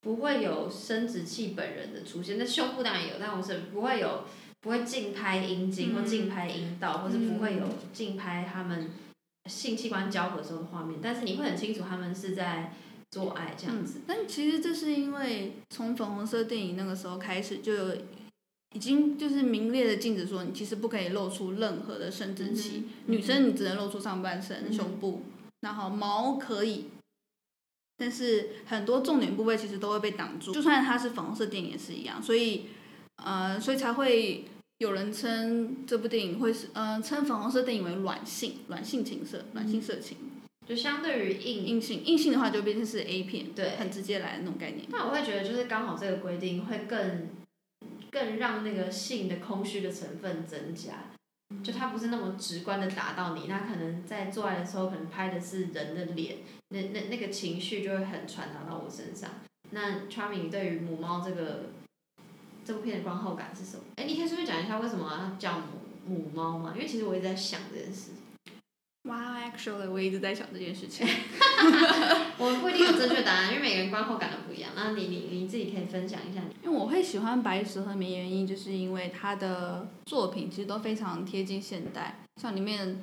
[0.01, 2.37] 不会有生殖器本人的出现。
[2.37, 4.25] 那胸部当然有，但我是不会有
[4.61, 8.91] 不会竞拍阴茎或竞拍阴道，或是不会有竞拍他们
[9.49, 12.73] 性器官交合时候的画面，但是你会很清楚他们是在
[13.09, 13.99] 做爱这样子。
[13.99, 14.01] 嗯。
[14.07, 17.97] 但其实这是因为从粉红色电影那个时候开始，就有
[18.73, 25.23] 已经就是明列的禁止说，你其实不可以露出任何的生殖器，嗯女生你只能露出上半身、嗯胸部，
[25.61, 26.85] 然后毛可以。
[27.97, 32.67] 但是很多重点部位其实都会被挡住，就算它是粉红色电影也是一样，所以，
[33.23, 34.45] 呃，所以才会
[34.79, 40.17] 有人称这部电影会是，呃，称粉红色电影为软性、软性情色、软性色情。
[40.67, 44.85] 就相对于硬硬性，硬性的话就变成是 A 片，对很直接来的那种概念。
[44.89, 47.29] 那我会觉得，就是刚好这个规定会更
[48.11, 51.11] 更让那个性的空虚的成分增加，
[51.63, 56.37] 就它不是那么直观的打到你，那可能在做爱的时候，可能拍的是人的脸，
[56.69, 59.29] 那那那个情绪就会很传达到我身上。
[59.71, 61.71] 那 Charming 对于母猫这个
[62.65, 63.83] 这部片的观后感是什么？
[63.95, 65.65] 哎，你可以顺便讲一下为什么要叫母
[66.05, 66.71] 母猫吗？
[66.75, 68.11] 因为其实我一直在想这件事。
[69.03, 71.07] Wow, actually，我一直在想这件事情。
[72.37, 74.69] 我不一定有正确答案，因为每个人观后感都不一样。
[74.75, 76.39] 那你你你自己可以分享一下。
[76.63, 83.01] 因为我会喜欢白石和明，原因就是因为它的作品其实都非常贴近现代，像里面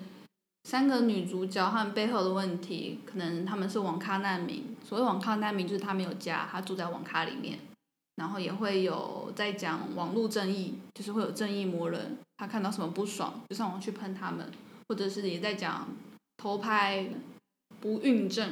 [0.63, 4.77] 三个女主角她们背后的问题，可能她们是网咖难民。
[4.89, 7.59] 所谓网咖难民，就是她没有家，她住在网咖里面。
[8.19, 14.51] 然后也会有在讲网络正义，就是会有正义魔人，他看到什么不爽就上网去喷他们，
[14.89, 15.89] 或者是也在讲
[16.37, 17.09] 偷拍、
[17.81, 18.51] 不孕症，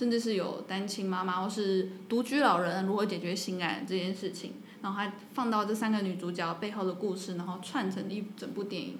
[0.00, 8.98] 甚至是有单亲妈妈或是独居老人如何解决性爱这件事情，然后还放到这三个女主角背后的故事，然后串成一整部电影。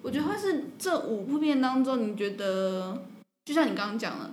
[0.00, 3.02] 我觉得会是这五部片当中，你觉得
[3.44, 4.30] 就像你刚刚讲的，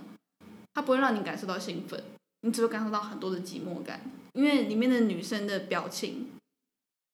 [0.74, 2.00] 它不会让你感受到兴奋，
[2.42, 4.00] 你只会感受到很多的寂寞感，
[4.32, 6.28] 因为里面的女生的表情，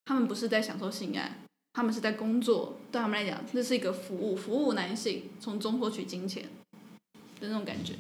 [0.05, 1.41] 她们不是在享受性爱，
[1.73, 6.43] 她们是在工作，对她们来讲，这是一个服务，服务男性，从中获取金钱
[7.41, 7.95] 的那种感觉。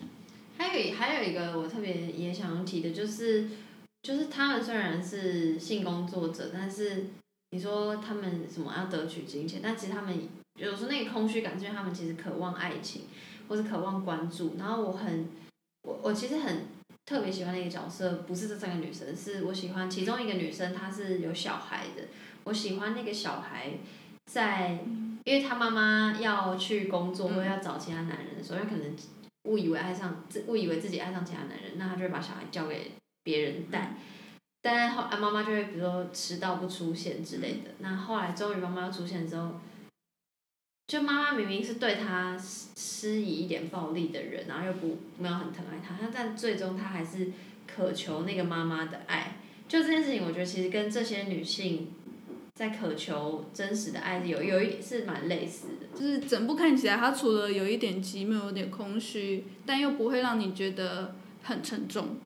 [0.59, 3.49] 还有还有一个我特别也想要提的，就是
[4.03, 7.07] 就是他们虽然是性工作者，但是
[7.51, 13.03] 你说他们什么要得取金钱，但其实他们有时候那个空虚感，是因为他们其实渴望爱情，
[13.49, 14.55] 或是渴望关注。
[14.59, 15.29] 然后我很
[15.83, 16.65] 我我其实很
[17.07, 22.03] 特别喜欢的一个角色，不是这三个女生，是我喜欢其中一个女生，她是有小孩的，
[22.43, 23.71] 我喜欢那个小孩
[24.27, 24.81] 在，
[25.25, 28.97] 因为她妈妈要去工作或者要找其他男人的时候，因为可能
[29.45, 32.91] 误以为爱上自误以为自己爱上其他男人，那她就会把小孩交给
[33.23, 33.95] 别人带。
[34.61, 39.61] 但是后来妈妈就会比如说迟到不出现之类的，那后来终于妈妈要出现之后，
[40.87, 47.33] 就妈妈明明是对他施施以一点暴力的人，然后又不没有很疼爱他，但最终他还是
[47.67, 49.37] 渴求那个妈妈的爱。
[49.69, 51.89] 就这件事情，我觉得其实跟这些女性
[52.55, 55.99] 在渴求真实的爱是有有一点是蛮类似的。
[55.99, 62.21] 就是整部看起来，它除了有一点寂寞、有点空虚，但又不会让你觉得很沉重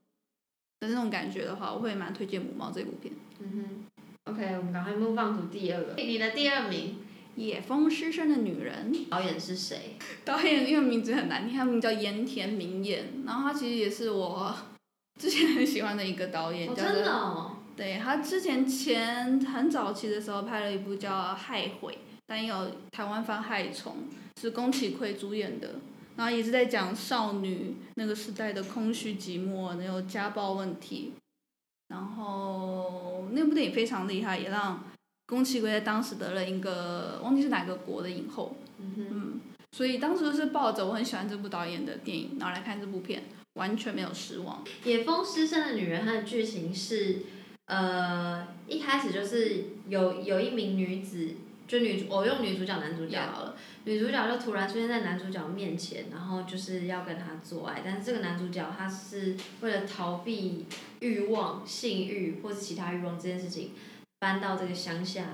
[0.81, 3.15] 的那种感觉的话，我会蛮推荐《母猫》这部片。
[3.39, 3.51] 嗯
[4.27, 6.97] 哼，OK，我们赶快 move on to 第二个，你的第二名，
[7.41, 9.97] 野风师生的女人》，导演是谁？
[10.27, 14.55] 导演因为名字很难听，他名叫盐田明彦，然后他其实也是我
[15.19, 21.93] 之前很喜欢的一个导演，哦，叫真的做哦，对他之前前很早期的时候拍了一部叫《害悔》，
[22.27, 23.97] 但也有台湾翻《害虫》，
[24.43, 25.77] 是宫崎葵主演的，
[26.17, 31.15] 然后也是在讲少女那个时代的空虚寂寞，还有家暴问题。
[31.89, 34.85] 然后那部电影非常厉害，也让
[35.31, 38.57] 宫崎葵在当时得了一个忘记是哪个国的影后。
[38.81, 39.41] 嗯
[39.73, 43.23] 所以当时是抱着我很喜欢这部导演的电影，然后来看这部片，
[43.55, 44.65] 完全没有失望。
[44.83, 47.19] 野风师生的女人，它的剧情是，
[47.67, 51.35] 呃，一开始就是有有一名女子，
[51.69, 60.67] 就女主，我用女主角、男主角好了女主角就突然出现在男主角面前，然后就是要跟他做爱，但是这个男主角他是为了逃避
[60.99, 63.71] 欲望、性欲或是其他欲望这件事情，
[64.21, 65.25] 搬到这个乡下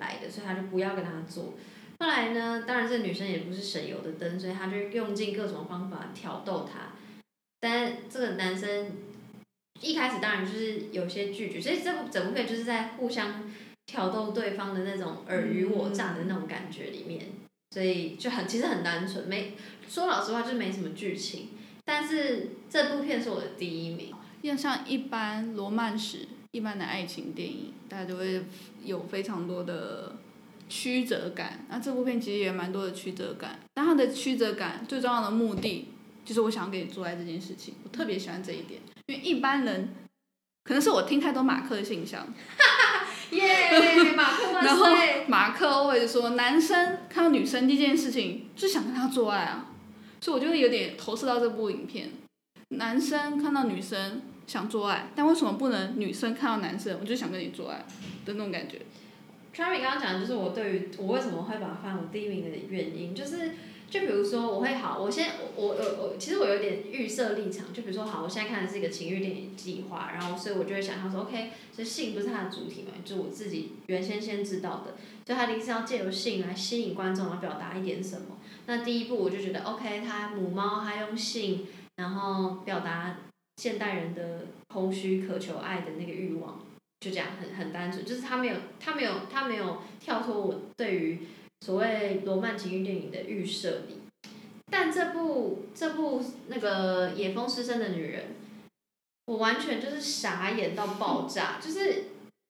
[0.00, 1.54] 来的，所以他就不要跟他做。
[2.00, 6.92] 后来呢，当然这个女生也不是省油的灯，所以他就用尽各种方法挑逗她。
[7.60, 8.92] 但这个男生
[9.80, 13.50] 一开始当然就是有些拒绝，所以这部整部片就是在互相
[13.86, 17.28] 挑逗对方的那种尔虞我诈的那种感觉里面，
[17.70, 19.54] 所以就很其实很单纯，没
[19.88, 21.50] 说老实话就是没什么剧情。
[21.84, 28.44] 但是这部片是我的第一名，要像一般罗曼史、一般的爱情电影，大家都会
[28.84, 30.14] 有非常多的
[30.68, 31.66] 曲折感。
[31.68, 35.88] 那这部片其实也蛮多的曲折感，但它的曲折感最重要的目的
[36.24, 39.88] 就是我想要跟你做爱这件事情，我特别喜欢这一点，因为一般人
[40.62, 42.24] 可能是我听太多马克的信箱，
[43.32, 45.24] 耶，马克 万然后岁！
[45.26, 49.72] 马克或者说男生看到女生第一件事情就想跟她做爱啊，
[50.20, 52.12] 所以我就会有点投射到这部影片。
[52.68, 57.84] 男生看到女生想做爱，但为什么不能女生看到男生我就想跟你做爱
[58.24, 58.78] 的那种感觉
[59.54, 63.52] ？Cherry 刚刚讲的就是我对于我为什么会把它放我第一名的原因，就是
[63.88, 78.38] 就比如说我会好，我先我我我其实我有点预设立场，就比如说好，我现在看的是一个情欲电影计划，然后所以我就会想象说，OK，这性不是它的主体嘛，就我自己原先先知道的，所以它一定是要借由性来吸引观众，然后表达一点什么。
[78.66, 83.18] 那第一步我就觉得 OK，它母猫它用性，然后表达
[83.56, 86.60] 现代人的空虚、渴求爱的那个欲望。
[87.00, 91.20] 就这样很很单纯，就是他没有他没有他没有跳脱我对于
[91.60, 93.98] 所谓罗曼情欲电影的预设里，
[94.70, 98.28] 但这部这部那个野风失声的女人，
[99.26, 102.04] 我完全就是傻眼到爆炸，就是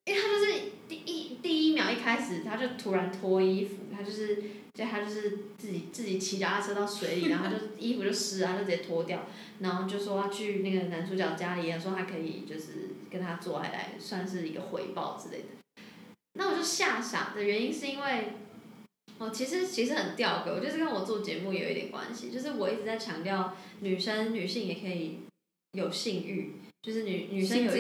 [0.05, 4.41] 因为他就是第一第一秒一开始他就突然脱衣服，他就是
[4.75, 9.25] 就他就是自己自己骑脚踏车到水里，然后就衣服就湿啊，就直接脱掉，
[9.61, 15.45] 然后就说要去那个男主角家里，说他可以就是跟他做爱来算是一个回报之类的。
[16.33, 18.33] 那我就吓傻的原因是因为，
[19.19, 25.21] 我其实其实很吊诡，我觉得这跟我做节目也有一点关系，就是我一直在强调女生女性也可以
[25.79, 27.73] 有性欲，就是女女生有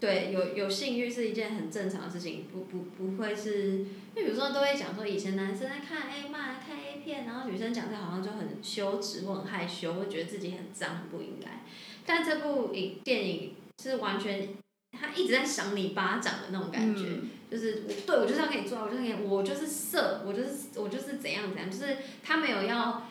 [0.00, 11.64] 对，有有性欲是一件很正常的事情，不不不会是，因为有时候都会讲说，以前男生在看 A 漫、看 A 片，然后女生讲这好像就很羞耻或很害羞，会觉得自己很脏很不应该。
[12.06, 14.56] 但这部影电影是完全，
[14.92, 23.08] 他一直在赏你巴掌的那种感觉，嗯就是我对我就是要给你做，我就是给你，我就是色，我就是我就是怎样怎样，就是他没有要，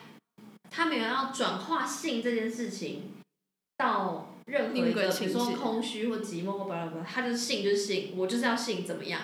[0.70, 3.12] 他没有要转化性这件事情
[3.76, 9.22] 到任何一个，比如说空虚或寂寞或巴拉巴拉，他就是性就是性，我就是要性怎么样，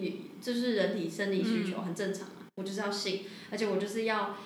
[0.00, 4.36] 也就是人体生理需求、很正常啊，我就是要性，而且我就是要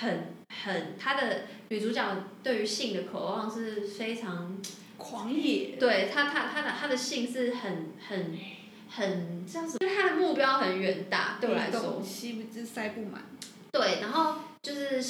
[0.00, 4.56] 很很，他的女主角对于性的渴望是非常。
[4.96, 8.38] 狂野，对他，他他的他的性是很很
[8.88, 12.00] 很这样子，就是他的目标很远大，对我来说。
[12.00, 13.24] 吸不是塞不满。
[13.72, 15.02] 对，然后就是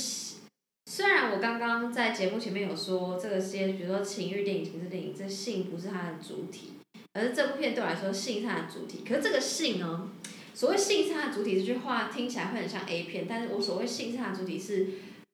[0.87, 6.73] 虽然我刚刚在节目前面有说这个些，比如说情欲电影、情色电影，这性不是它的主体，
[7.15, 9.03] 而是这部片对我来说性是它的主体。
[9.09, 10.11] 可是这个性呢，
[10.53, 14.87] 所谓性是它的主体这句话听起来会很像 A 片，但是我所谓性是它的主体是。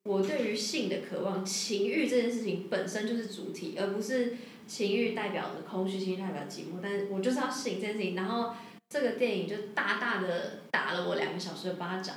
[0.04, 4.34] 我对于性的渴望，情欲这件事情本身就是主体，而不是
[4.66, 6.80] 情欲代表的空虚，情欲代表寂寞。
[6.82, 8.54] 但是我就是要性这件事情，然后
[8.88, 12.16] 这个电影就大大的打了我两个小时的巴掌，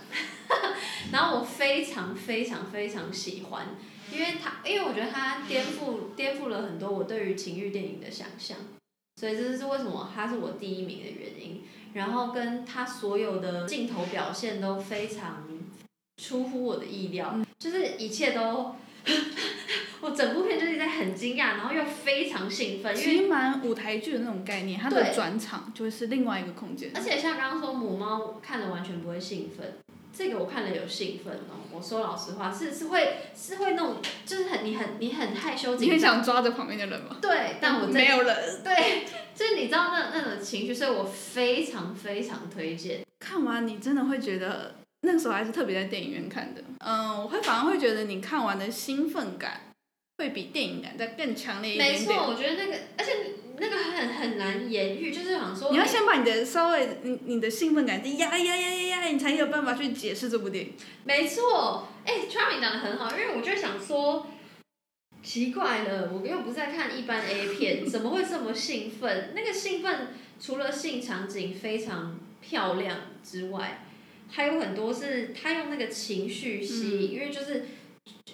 [1.11, 3.75] 然后我非常非常非常喜欢，
[4.09, 8.57] 因为它因为我觉得它颠覆颠覆了很多我对于情欲电影的想象，
[9.15, 11.63] 所以这就是为什么他是我第一名的原因。
[11.93, 15.47] 然后跟他所有的镜头表现都非常
[16.17, 18.75] 出乎我的意料，就是一切都，
[20.01, 26.89] 我整部片就是在很惊讶，然后又非常兴奋，因为其实蛮舞台剧的那种概念，它的转场就会是另外一个空间。
[26.95, 29.77] 而且像刚刚说母猫看了完全不会兴奋，
[30.15, 37.17] 这个我看了有兴奋哦，我说老实话是是会是会那种就是很你很你很害羞你很，想抓着旁边的人吗？
[37.19, 38.63] 对，但我真没有人。
[38.63, 43.03] 对，就是你知道那那种情绪，所以我非常非常推荐。
[43.19, 46.61] 看完你真的会觉得那个时候还是特别在电影院看的。
[46.85, 49.73] 嗯，我会反而会觉得你看完的兴奋感
[50.19, 52.27] 会比电影感再更强烈一点没错。
[52.27, 53.11] 我觉得那个，而且
[53.59, 60.73] 那个很很难言喻，就是想说你要先把你的稍微你你的兴奋感压压压压压，你才有办法去解释这部电影。
[61.03, 64.25] 没错，哎、v i 讲的很好，因为我就想说，
[65.21, 69.33] 奇怪了，我又不是在看一般 A 片，怎么会这么兴奋？
[69.35, 70.07] 那个兴奋
[70.39, 73.85] 除了性场景非常漂亮之外，
[74.29, 77.65] 还有很多是他用那个情绪吸引，因为就是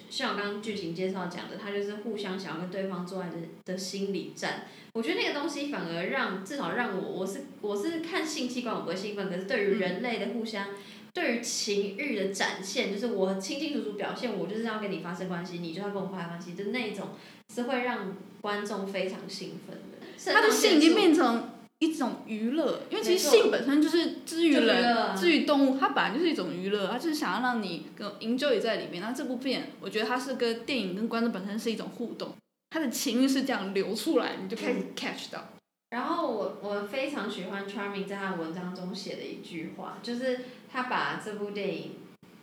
[0.08, 4.66] 像我刚刚剧情介绍讲的，他就是互相想要跟对方做爱的的心理战。
[4.94, 10.66] 我觉得那个东西反而让至少让我我是我是看性器官我不会兴奋，可是对于人类的互相。
[11.12, 17.08] 对于情欲的展现，就是我清清楚楚表现，我就是要跟你发生关系，你就要跟我发生关系，就那种
[17.52, 20.32] 是会让观众非常兴奋的。
[20.32, 29.02] 他的性已经变成一种娱乐，因为其实性本身就是治愈就娱乐人、啊治愈动物，它本来就是一种娱乐，它就是想要让你跟 enjoy 在里面。
[29.02, 32.32] 那这部片，我觉得它是跟电影跟观众本身是一种互动，
[32.70, 35.48] 它的情绪是这样流出来，你就开始 catch 到。
[35.90, 40.40] 然后我我非常喜欢 Charming 在他的文章中写的一句话，就是
[40.72, 41.96] 他把这部电影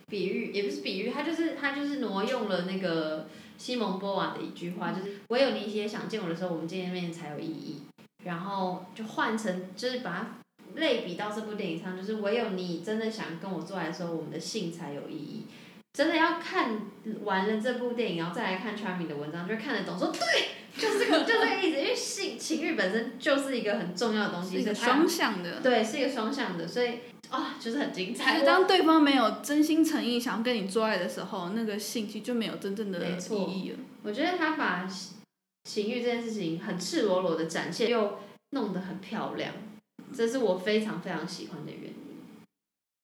[0.07, 7.83] 比喻，也不是比喻，他就是他就是挪用了那个西蒙波娃的一句话，就是唯有你一些想见我的时候，我们见面才有意义。
[8.25, 10.39] 然后就换成就是把它
[10.75, 15.45] 类比到这部电影上，就是唯有你真的想跟我做爱的时候，我们的性才有意义。
[15.93, 16.79] 真的要看
[17.23, 19.97] 完了这部电影，然后再来看 Charming 的文章，就会看得懂。
[19.97, 20.19] 说对，
[20.77, 21.79] 就是这个，就这个意思。
[21.79, 25.59] 因为性情欲本身就是一个很重要的东西，是一个双向的。
[25.61, 28.39] 对，是一个双向的，所以啊、就是很精就彩。
[28.39, 33.79] 是当对方没有真心诚意想要跟你做爱的时候，那个性其实就没有真正的意义了。
[34.03, 34.87] 我觉得他把
[35.65, 38.19] 情欲这件事情很赤裸裸的展现，又
[38.51, 39.51] 弄得很漂亮，
[40.15, 41.95] 这是我非常非常喜欢的原因。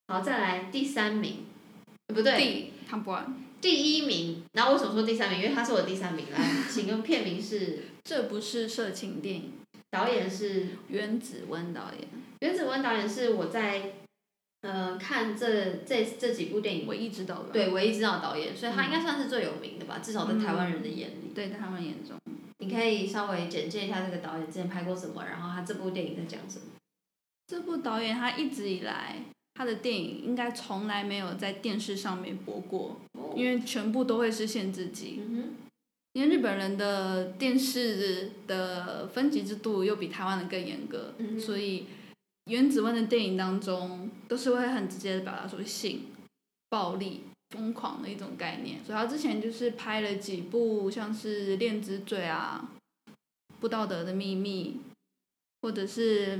[0.08, 1.44] 好，再来第三名，
[2.06, 4.42] 呃不对，第看不完，第一名。
[4.52, 5.42] 然后为什么说第三名？
[5.42, 6.26] 因为他是我第三名。
[6.30, 6.38] 来，
[6.70, 9.52] 请用片名是，这不是色情电影，
[9.90, 12.08] 导演是袁子温导演
[12.40, 13.92] 袁子温导演，是我在
[14.62, 17.50] 呃看这这这几部电影唯一知道的。
[17.52, 21.32] 对唯一知道的导演，所以他应该算是最有名的吧，至少在台湾人的眼里。
[21.34, 22.18] 对，在他们眼中，
[22.58, 26.66] 你可以稍微简介一下这个导演之前拍过什么，然后他这部电影在讲什么。
[27.46, 29.16] 这部导演他一直以来
[29.54, 33.00] 他的电影应该从来没有在电视上面播过，
[33.34, 35.20] 因为全部都会是限制级。
[35.20, 35.54] 嗯
[36.16, 41.86] 因为日本人的电视的分级制度又比台湾的更严格，嗯所以
[42.44, 46.02] 原子温的电影当中都是会很直接的表达出性、
[46.68, 48.78] 暴力、疯狂的一种概念。
[48.84, 52.70] 所以他之前就是拍了几部像是《恋之罪》啊、
[53.58, 54.76] 《不道德的秘密》，
[55.62, 56.38] 或者是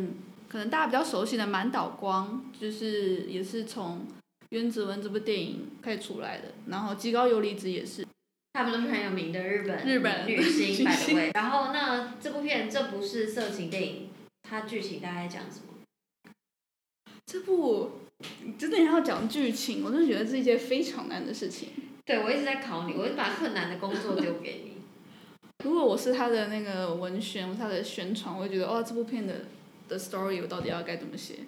[0.49, 4.07] 可能大家比较熟悉的《满岛光》，就是也是从
[4.51, 6.55] 原子文这部电影开始出来的。
[6.69, 8.07] 然后《极高游离子》也是。
[8.57, 11.31] 他们都是很有名的日本日本女星，百。
[11.35, 14.11] 然后那这部片这不是色情电影，
[14.49, 16.33] 它剧情大概讲什么？
[17.27, 17.91] 这部
[18.57, 21.71] 真的要讲剧情，我真的觉得是一件非常难的事情。
[22.05, 24.75] 对我一直在考你，我就把困难的工作丢给你。
[25.65, 29.47] 如果我是他的那个文宣，我是他的宣传，我会觉得哦，这部片的
[29.89, 31.41] 的 story 我到底要该怎么写？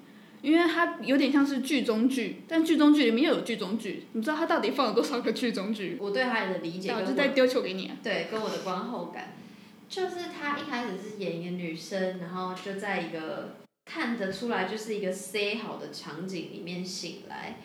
[0.43, 5.97] 因为它有点像是剧中剧，但剧中剧里面又有剧中剧，你知道它到底放了多少个剧中剧？
[5.99, 7.97] 我对他的理解跟我那我就在丢球给你、啊。
[8.03, 9.33] 对跟我的观后感，
[9.89, 13.57] 就是他一开始是演一个女生，然后就在一个
[13.87, 17.57] 看得出来就是一个 say 好的场景里面醒来，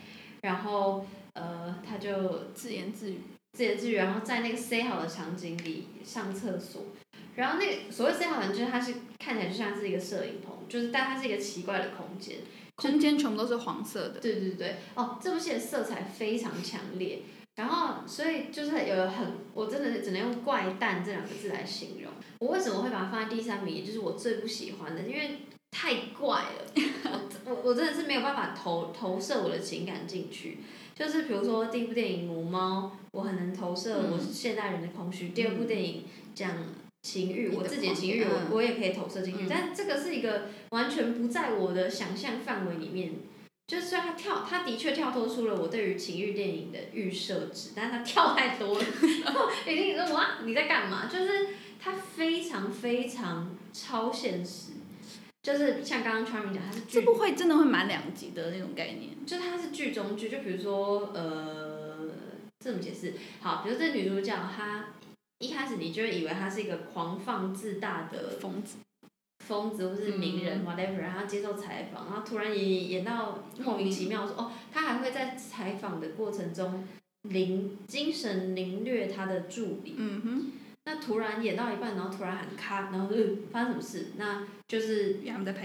[0.42, 3.18] 然后呃，他就自言自语，
[3.54, 6.86] 自言自语，然后在那个 say 好的场景里上厕所，
[7.36, 12.38] 然后那个所谓 say 好的，就是它是看起来就像是一个摄影棚，就是但它是一个奇怪的空间。
[12.76, 14.20] 空间全部都是黄色的。
[14.20, 17.20] 对对对，哦，这部戏的色彩非常强烈，
[17.56, 22.12] 然后所以就是有很，我真的是只能用怪诞这两个字来形容。
[22.40, 26.72] 我为什么会把它放在第三名，也就是我最不喜欢的，因为太怪了，
[27.46, 30.60] 我我我真的是没有办法投投射我的情感进去。
[30.96, 36.04] 就是比如说第一部电影《母猫》，我很能投射我是现代人的空虚；第二部电影
[36.34, 36.52] 讲
[37.02, 43.14] 情欲，我自己的情欲，我我也可以投射进去，嗯但这个是一个完全不在我的想象范围里面。
[43.68, 48.86] 就是虽然他跳，他的确跳脱出了我对于情欲电影的预设值，但是他跳太多了，
[49.24, 51.08] 然后已经你说哇你在干嘛？
[51.08, 51.48] 就是
[51.80, 54.74] 他非常非常超现实，
[55.42, 59.26] 就是像刚刚 Charming 讲，他是剧，这部会真的会蛮两极的那种概念。
[59.26, 62.10] 就是它是剧中剧，就比如说呃，
[62.60, 64.88] 这么解释，好，比如这女主角她
[65.42, 68.78] 一开始你就会以为他是一个狂放自大的疯子，
[69.46, 76.88] 疯子或是名人、whatever，然后接受采访，然后突然演演到莫名其妙说哦，他还会在采访的过程中
[77.24, 79.96] 凌精神凌虐他的助理。
[79.98, 80.52] 嗯哼，
[80.86, 84.12] 那突然演到一半，然后突然喊咔，然后就呃发生什么事？
[84.18, 85.16] 那就是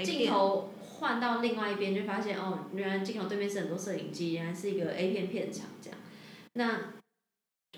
[0.04, 5.98] 镜，头换到另外一边，就发现哦，原来镜头对面是很多摄影机，原来是一个 A 片片场这样。
[6.54, 6.80] 那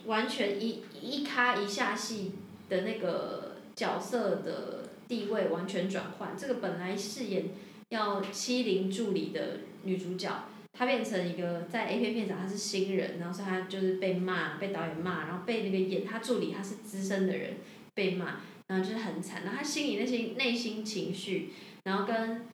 [0.09, 2.32] 完全一一咔一下戏
[2.68, 7.50] 的那个角色的地位完全转换，这个本来饰演
[7.90, 17.56] 要欺凌助理的女主角，她变成一个在 A 片片场她是新人，然后她就是被骂，被导演骂，然后被那个演她助理她是资深的人
[17.94, 21.50] 被骂，然后就是很惨，然后她心里那些内心情绪，
[21.84, 22.48] 然后跟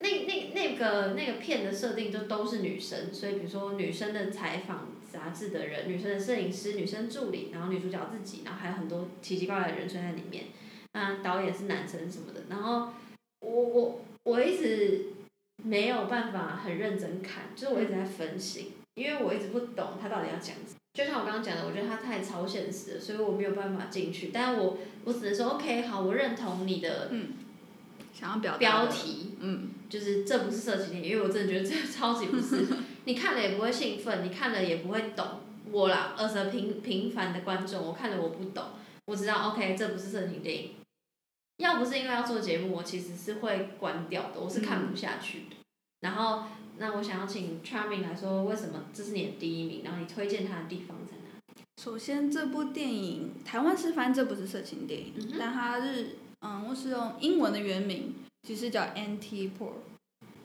[0.00, 10.46] 那那那个那个片的设定就都是女生，所以比如说女生的采访杂志的人、女生的摄影师、女生助理，然后女主角自己，然后还有很多奇奇怪怪的人存在里面。
[10.94, 12.88] 那导演是男生什么的，然后
[13.40, 15.06] 我我我一直
[15.62, 20.76] 没有办法很认真看，就是我一直在分心，因为我一直不懂他到底要讲什么。
[20.94, 24.28] 就像我刚刚讲的，我觉得他太超现实了，所以我没有办法进去。
[24.32, 27.28] 但我我只能说，OK，好，我认同你的嗯
[28.12, 32.66] 想要表标，题，嗯，就是这不是色情电影，因为我真的觉得这超级不是，
[33.04, 35.40] 你看了也不会兴奋，你看了也不会懂。
[35.70, 38.64] 我啦，而且平平凡的观众，我看了我不懂，
[39.06, 40.70] 我知道 OK 这不是色情电影。
[41.58, 45.56] 要不是因为要做节目，我其实是会关掉的，我是看不下去的。
[46.00, 46.44] 然后，
[46.78, 49.82] 那我想要请 Charming 来说，为什么这是你的第一名？
[49.84, 51.62] 然后你推荐他的地方在哪？
[51.80, 59.74] 首先，这部电影台湾是翻这不是色情电影，嗯但它是嗯，我是用英文的原名，其实叫 Anti-Porn，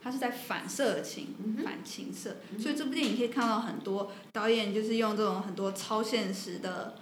[0.00, 6.94] 它是在反色情、嗯反情色，嗯所以这部电影可以看到很多导演就是用这种很多超现实的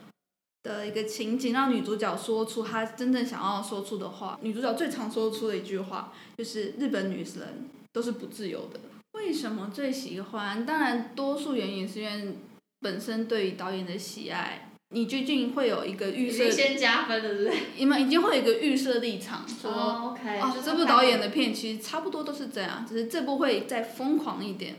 [0.62, 4.38] 的一个情景，让女主角说出她真正想要说出的话。
[4.42, 8.80] 女主角最常说出的一句话就是“日本女人都是不自由的”。
[9.12, 10.66] 为什么最喜欢？
[10.66, 12.38] 当然，多数原因是因为
[12.80, 17.56] 本身对于导演的喜爱，你最近会有一个预设先加分的，对？
[17.76, 20.16] 你们已经会有一个预设立场，说哦
[20.64, 24.76] 这部导演的片其实差不多都是这样，只是这部会再疯狂一点。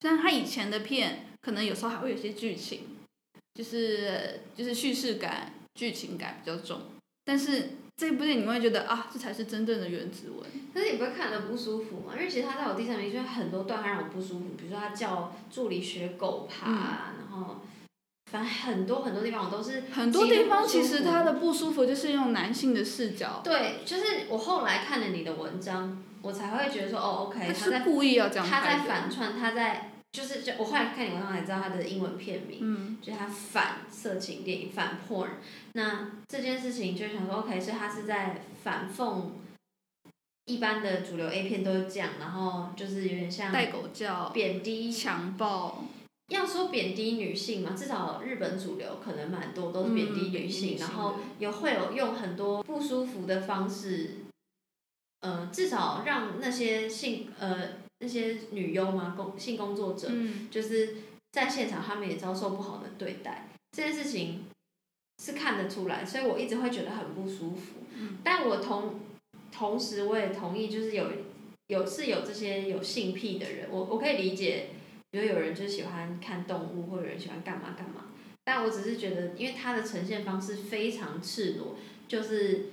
[0.00, 2.80] 像他以前的片，可能有时候还会有些剧情，
[3.54, 6.80] 就是就是叙事感、剧情感比较重。
[7.24, 10.44] 但是这部电影你会觉得啊，这才是真正的原子文。
[10.74, 12.12] 但是你不会看得不舒服吗？
[12.14, 17.62] 因为其实他在我第三名，就是很多段他让我不舒服，比如说他叫助理学狗爬，然后
[18.32, 28.78] 反正很多很多地方我都是很多地方其实他的不舒服就是用男性的视角，对，就是我后来看了你的文章，我才会觉得说哦，OK，他他在是故意要这样他在。
[28.78, 35.28] 反串，他在就是就我后来看你文章才知道他的英文片名，嗯，就是他反色情电影反 porn。
[35.74, 39.24] 那这件事情就想说，OK，所以他是在反讽
[40.46, 45.84] 一般的主流 A 片都是这样，然后就是有点像带狗叫、贬低，强暴，
[46.32, 54.10] 要说贬低女性嘛，至少日本主流可能蛮多都是贬低女性，然后的有会有用很多不舒服的方式，
[55.20, 57.70] 呃，至少让那些性呃
[58.00, 60.96] 那些女优嘛工性工作者，嗯，就是
[61.32, 64.46] 在现场他们也遭受不好的对待，这件事情
[65.22, 67.80] 是看得出来，所以我一直会觉得很不舒服。
[67.94, 68.18] 嗯。
[68.24, 69.00] 但我同
[69.52, 71.06] 同时我也同意，就是有
[71.68, 74.70] 有是有这些有性癖的人，我我可以理解，
[75.12, 78.06] 比如有人就喜欢看动物，或者有人喜欢干嘛干嘛。
[78.44, 81.76] 但我只是觉得，因为他的呈现方式非常赤裸，
[82.08, 82.70] 就是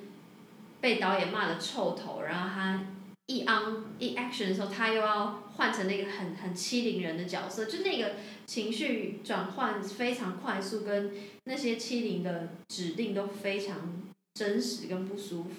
[0.82, 2.88] 被导演骂的臭头，然后他
[3.28, 8.14] 一 on 一 action 的时候，他又要换成那个很很欺凌人的角色，就那个
[8.46, 11.12] 情绪转换非常快速，跟
[11.44, 14.02] 那些欺凌的指令都非常
[14.34, 15.52] 真实跟不舒服。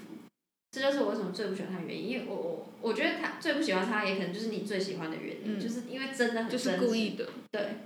[0.72, 7.28] 这就是我为什么最不喜欢他的原因，因为我我我觉得他最不喜欢他，也可能就是你最喜欢的原因，嗯就是因为真的很就是故意的。
[7.50, 7.76] 对，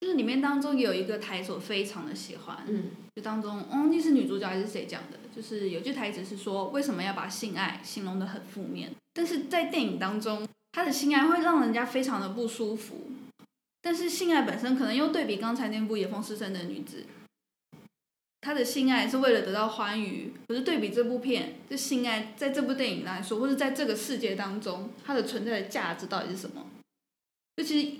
[0.00, 5.18] 就是里面当中有一个台词我非常的喜欢，嗯就当中，哦，那是女主角还是谁讲的？
[5.34, 8.90] 就是有句台词是说，为什么要把性爱形容的很负面？
[9.12, 13.08] 但是在电影当中，他的性爱会让人家非常的不舒服。
[13.82, 17.04] 但是性爱本身可能又对比刚才那部野风失声的女子，
[18.44, 26.66] 她的性爱是为了得到欢愉，可是对比这部片，这性爱在这部电影来说，或者在这个世界当中，它的存在的价值到底是什么？
[27.56, 27.96] 就其实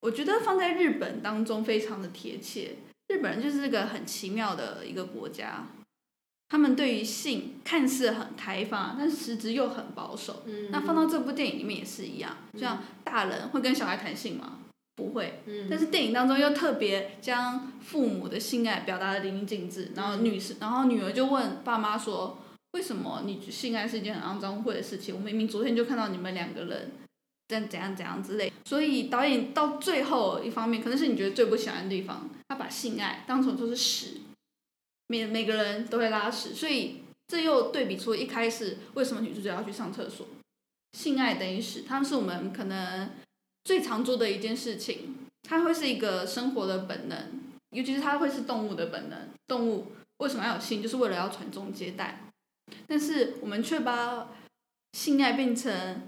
[0.00, 2.76] 我觉得放在日本当中非常的贴切。
[3.08, 5.66] 日本人就是个很奇妙的一个国家，
[6.48, 10.44] 他们对于性看似很开放，但是实质又很保守。
[10.46, 14.60] 嗯，那放到这部电影里面也是一样，像大人会跟小孩谈性吗？
[14.96, 15.42] 不会。
[15.46, 22.38] 嗯，但是电影当中又特别将父母的性爱表达的淋漓尽致，然后嗯女士，然后女儿就问爸妈说
[22.72, 25.14] ：“为什么你性爱是一件很肮脏污秽的事情？
[25.14, 26.92] 我明明昨天就看到你们两个人
[27.48, 34.20] 在怎样怎样之类。”所以导演到最后一方面，可能是你觉得最不喜欢的地方，他把性爱当成就是屎，
[35.08, 40.26] 每每个人都会拉屎，所以这又对比出一开始为什么女主角要去上厕所，
[40.92, 43.10] 性爱等于屎，他们是我们可能
[43.64, 47.18] 最常做的一件事情，它会是一个生活的本能，
[47.70, 49.18] 尤其是它会是动物的本能。
[49.46, 52.20] 动物为什么要有性，就是为了要传宗接代，
[52.86, 54.28] 但是我们却把
[54.92, 56.02] 性爱变成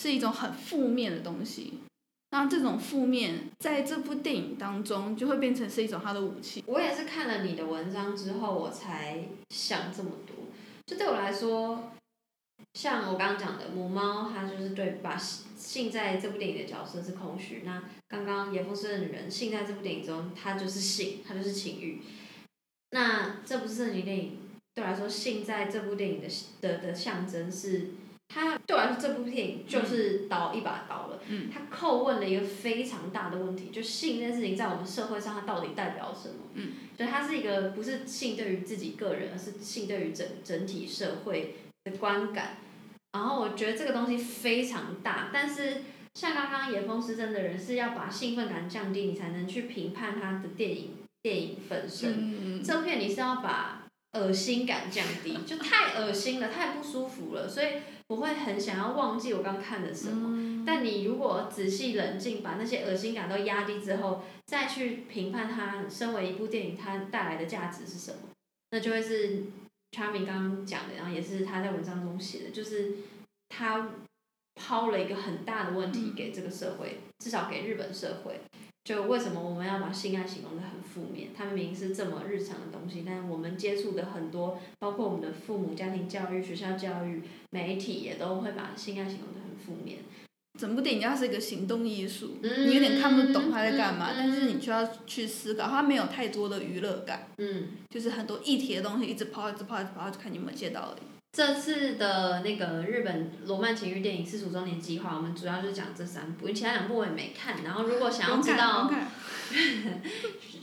[0.00, 1.74] 是一种很负面的东西。
[2.30, 6.64] 那这种负面在这部电影当中就会变成是一种它的武器。
[6.66, 10.34] 我也是看了你的文章之后，我才想这么多。
[10.84, 11.92] 就对我来说，
[12.74, 17.62] 像我刚刚讲的母猫，它就是对把性在这部电影的角色是空虚。
[17.64, 22.02] 那刚刚严复生的女人，性在这部电影中，它就是性，它就是情欲。
[22.90, 24.38] 那这部圣经电影
[24.74, 26.28] 对我来说，性在这部电影的
[26.60, 27.90] 的的象征是，
[28.28, 31.20] 它对我来说这部电影就是刀、一把刀了。
[31.28, 36.34] 嗯它叩问了一个非常大的问题，就性这件事情在我们社会上它到底代表什么？
[36.54, 41.54] 嗯，就它是一个不是性对于自己个人，而是性对于整整体社会
[41.84, 42.58] 的观感。
[43.14, 45.82] 然后我觉得这个东西非常大，但是
[46.14, 52.58] 像刚刚野风失真的人是要把兴奋感降低，你才能去评判他的电影电影本身。
[52.58, 57.66] 嗯这部片你是要把恶心感降低，就太恶心了，太不舒服了，所以
[58.08, 60.30] 我会很想要忘记我刚看的什么。
[60.36, 68.30] 嗯但你如果仔细冷静，把那些恶心感都压低之后，再去评判它身为一部电影它带来的价值是什么，
[68.70, 69.42] 那就会是
[69.94, 72.94] Charming 刚刚讲的，然后也是他在文章中写的，就是
[73.48, 73.90] 他
[74.56, 78.40] 抛了一个很大的问题给这个社会，至少给日本社会。
[78.82, 81.28] 就为什么我们要把性爱形容的很负面？
[81.32, 90.00] 它明明是这么日常的东西，但我们接触的很多，包括我们的父母、家庭教育、学校教育、媒体也都会把性爱形容的很负面。
[90.58, 101.02] 整部电影它是一个行动艺术，嗯你有点看不懂他在干嘛，但是你却要去思考，它没有太多的娱乐感，嗯，就是很多议题的东西一直抛，一直抛，一直抛，就看你有没有接到而已。
[101.32, 107.64] 这次的那个日本罗曼情欲电影四十五周年计划，我们主要就是讲这三部，因为其他两部我也没看。
[107.64, 109.10] 然后如果想要知道不用看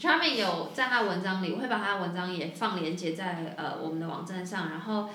[0.00, 5.10] Charming 有在他的文章里，我会把他的文章也放连接在呃我们的网站上，然后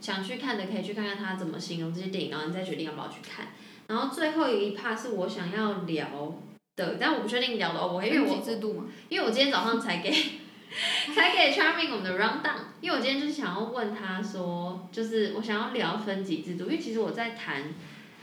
[0.00, 3.48] 想去看的可以去看看他怎么形容这些电影，然后你再决定要不要去看。
[3.88, 6.34] 然后最后一 part 是我想要聊
[6.76, 10.10] 的，但我不确定聊的 O 不 OK，因为分我级制度嘛，因为我今天早上才给
[11.14, 17.74] 才给 Charming 我们的 round down，因为我今天就是想要问他说，就是我想要聊分级制度，因为其实我在谈，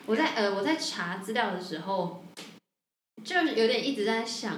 [0.07, 2.23] 我在呃我在查资料的时候，
[3.23, 4.57] 就是有点一直在想，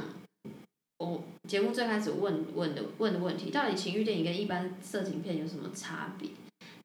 [0.99, 6.29] 我节目最开始问问的问的问题，到底情欲电影跟一般色情片有什么差别？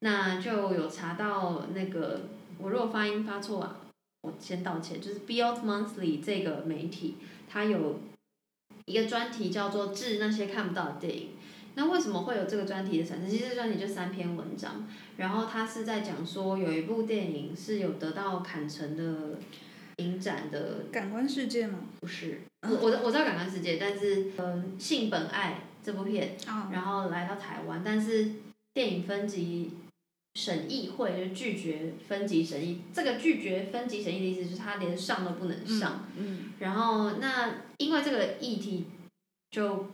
[0.00, 2.22] 那就有查到那个，
[2.58, 3.76] 我如果发音发错啊，
[4.26, 7.14] 我先道歉，就是 Beyond Monthly 这个媒体，
[7.48, 8.00] 它有
[8.86, 11.22] 一个专题叫做《致那些看不到的电影》。
[11.76, 13.30] 那为什么会有这个专题的产生？
[13.30, 19.38] 其实这个专题就三篇文章，然后它是在讲说有一部电影是有得到坎城的
[19.98, 25.52] 影展的，感官世界吗，不是我我我知道《感官世界》，但是嗯，《性本爱》
[25.84, 28.30] 这部片，啊，然后来到台湾，但是
[28.72, 29.70] 电影分级
[30.36, 32.82] 审议会就拒绝分级审议。
[32.92, 36.06] 这个拒绝分级审议的意思就是他连上都不能上。
[36.14, 38.84] 嗯，然后那因为这个议题
[39.50, 39.86] 就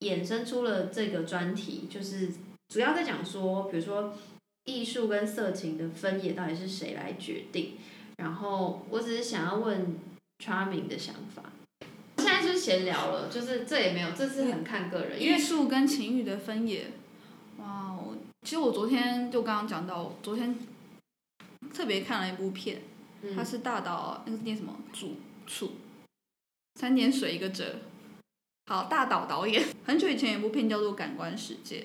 [0.00, 2.28] 衍生出了这个专题，就是
[2.68, 4.14] 主要在讲说，比如说
[4.66, 7.78] 艺术跟色情的分野到底是谁来决定。
[8.18, 9.96] 然后我只是想要问
[10.44, 11.44] Charming 的想法。
[12.18, 16.86] 现在就是闲聊了，就是这也没有，这是很看个人，艺术跟情欲的分野，
[18.46, 20.56] 其实我昨天就刚刚讲到，昨天
[21.74, 22.80] 特别看了一部片，
[23.34, 25.16] 它嗯是大岛那个是念什么主
[25.48, 25.72] 处，
[26.76, 27.80] 三点水一个折，
[28.66, 31.80] 好大岛导演很久以前有一部片叫做《感官世界》，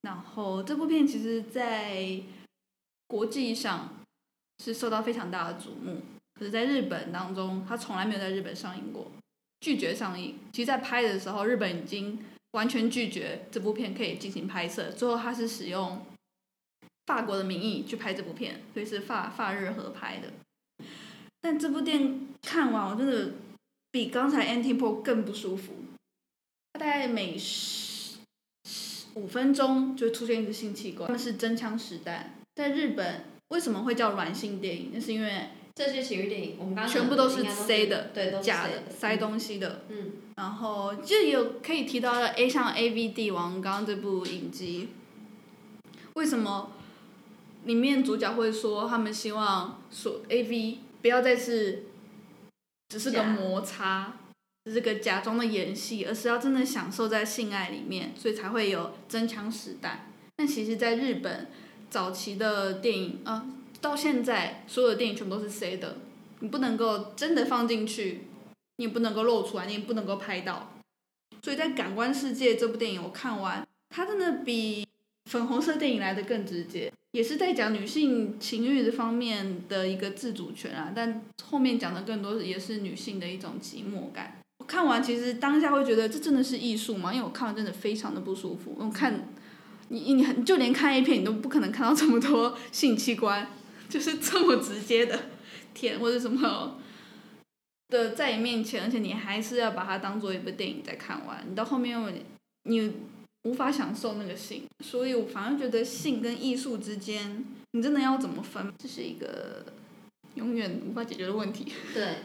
[0.00, 2.22] 然后这部片其实在
[3.06, 3.90] 国际上
[4.64, 6.00] 是受到非常大的瞩目，
[6.40, 9.12] 可是在日本当中，它从来没有在日本上映过，
[9.60, 10.38] 拒绝上映。
[10.54, 12.18] 其实，在拍的时候，日本已经
[12.52, 16.06] 完全拒绝这部片可以进行拍摄，最后他是使用
[17.06, 20.32] 法国的名义去拍这部片，所以是法法日合拍的。
[21.40, 23.32] 但这部电影看完，我真的
[23.90, 25.74] 比刚才 Antipo 更不舒服。
[26.78, 28.18] 大概每十
[29.14, 32.34] 五分钟就出现一支性器官，他们是真枪实弹。
[32.54, 34.90] 在日本为什么会叫软性电影？
[34.94, 39.84] 那是因为这些喜剧电影，我们刚刚全部都是塞的对，都是假的的，塞东西的。
[39.88, 44.90] 嗯，然后就有可以提到的 A 像 A V 帝王刚刚这部影集，
[46.14, 46.72] 为什么
[47.64, 51.84] 里面主角会说他们希望说 A V 不要再是
[52.90, 54.18] 只是个摩擦，
[54.64, 60.12] 只是个假装的演戏，而是要真的享受在性爱里面，所以才会有真枪实弹。
[60.36, 61.48] 但其实，在日本
[61.88, 63.46] 早期的电影啊、
[63.82, 65.98] 到现在所有的电影全部都是 C 的，
[66.38, 68.22] 你不能够真的放进去，
[68.76, 70.72] 你也不能够露出来，你也不能够拍到。
[71.42, 74.86] 所以在《感官世界》这部电影我看完，它真的比
[75.28, 84.38] 粉红色电影来的更直接，也是在讲女性情欲的方面的一个自主权啊，但后面讲的更多也是女性的一种寂寞感。
[84.58, 87.12] 我看完其实当下会觉得这真的是艺术吗？
[87.12, 88.76] 因为我看完真的非常的不舒服。
[88.78, 89.28] 我看
[89.88, 93.48] 你你很就连看 A 片你都不可能看到这么多性器官，
[93.92, 95.18] 就是这么直接的
[95.74, 96.78] 舔或者什么
[97.90, 101.44] 的在你面前，而且你还是要把它当做一部电影在看完。
[101.46, 102.24] 你到后面
[102.62, 102.90] 你
[103.42, 109.66] 无法享受那个性，所以我反而觉得性跟艺术之间，你真的要怎么分，这是一个
[110.36, 111.70] 永远无法解决的问题。
[111.92, 112.20] 对，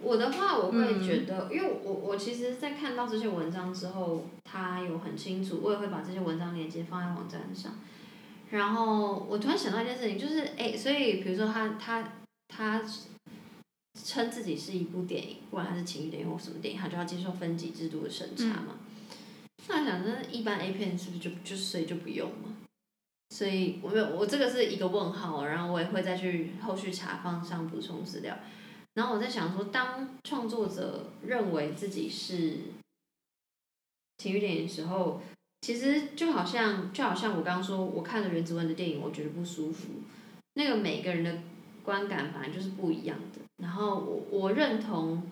[0.00, 7.74] 我的话我会嗯觉得，因为我我其实，在看到这些文章之后，他有很清楚，我也会把这些文章链接放在网站上。
[8.52, 12.12] 然后我突然想到一件事情，就是哎，所以比如说他他
[12.48, 12.82] 他
[14.04, 18.78] 称自己是一部电影，不管它是情欲电影或什么电影，他就要接受分级制度的审查嘛。
[19.68, 22.54] 那我想，那一般 A 片是不是就就所以就不用嘛？
[23.30, 28.36] 所以我没有，我这个是一个问号，然后我也会再去后续查放上补充资料。
[28.92, 32.58] 然后我在想说，当创作者认为自己是
[34.18, 35.22] 情欲电影的时候，
[35.62, 39.88] 其实就好像就好像我刚刚说，我看了原子文的电影，我觉得不舒服。
[40.54, 41.38] 那个每个人的
[41.82, 43.40] 观感反正就是不一样的。
[43.62, 45.22] 然后我我认同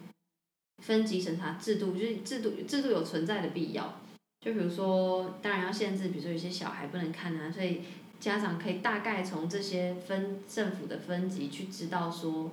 [0.85, 4.01] 分级审查制度，就是制度制度有存在的必要。
[4.41, 7.81] 就比如说，当然要限制，比如说有些小孩不能看啊，所以
[8.21, 12.53] 家长可以大概从这些分政府的分级去知道说，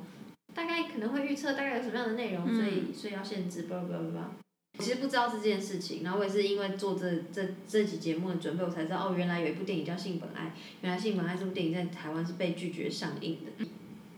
[0.53, 4.31] 大概可能会预测大概有什么样的内容，所以所以要限制，叭叭叭叭。
[4.79, 10.45] 其实不知道这件事情，然后我也是因为做这这这集节目的准备，我才知道哦，原来有一部电影叫《性本爱》，
[10.81, 13.65] 原来《性本爱》这部电影在台湾是被拒绝上映的。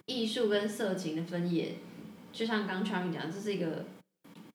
[0.06, 1.76] 艺术跟色情的分野，
[2.34, 3.86] 就像刚 Charmy 讲，这是一个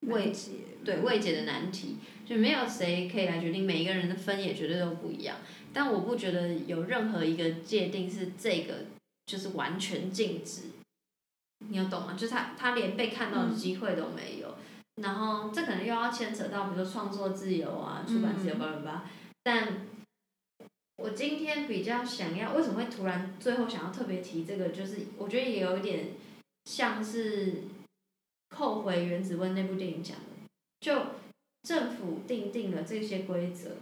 [0.01, 0.51] 未解
[0.85, 1.97] 对未解的难题，
[2.27, 5.39] 就没有谁可以来决定，每一个人的分野绝对都不一样。
[5.73, 8.75] 但我不觉得有任何一个界定是这个
[9.27, 10.63] 就是完全禁止，
[11.71, 12.13] 你要懂吗？
[12.13, 14.55] 就是他他连被看到的机会都没有。
[15.03, 19.11] 然后这可能又要牵扯到，比如说创作自由啊、出版自由，嗯巴拉巴。
[19.43, 19.87] 但
[20.97, 24.69] 我今天比较想要，为什么会突然最后想要特别提这个？
[24.69, 26.11] 就是我觉得也有一点
[26.67, 27.65] 像是
[28.51, 30.23] 扣回原子问那部电影讲的，
[30.81, 30.95] 就
[31.65, 33.73] 政府定定了这些规则，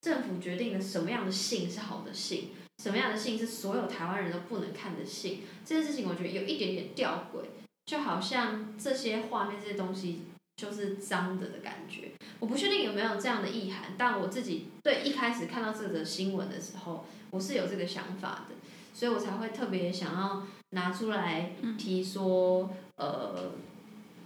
[0.00, 2.50] 政府决定了什么样的性是好的性，
[2.82, 5.42] 什么样的性是所有台湾人都不能看的性。
[5.64, 7.44] 这件事情我觉得有一点点吊诡，
[7.86, 10.22] 就好像这些画面这些东西
[10.56, 12.12] 就是脏的的感觉。
[12.38, 18.54] 我不确定有没有这样的意涵，但我自己对一开始看到这则新闻的时候，我是有这个想法的，
[18.92, 23.52] 所以我才会特别想要拿出来提说，呃，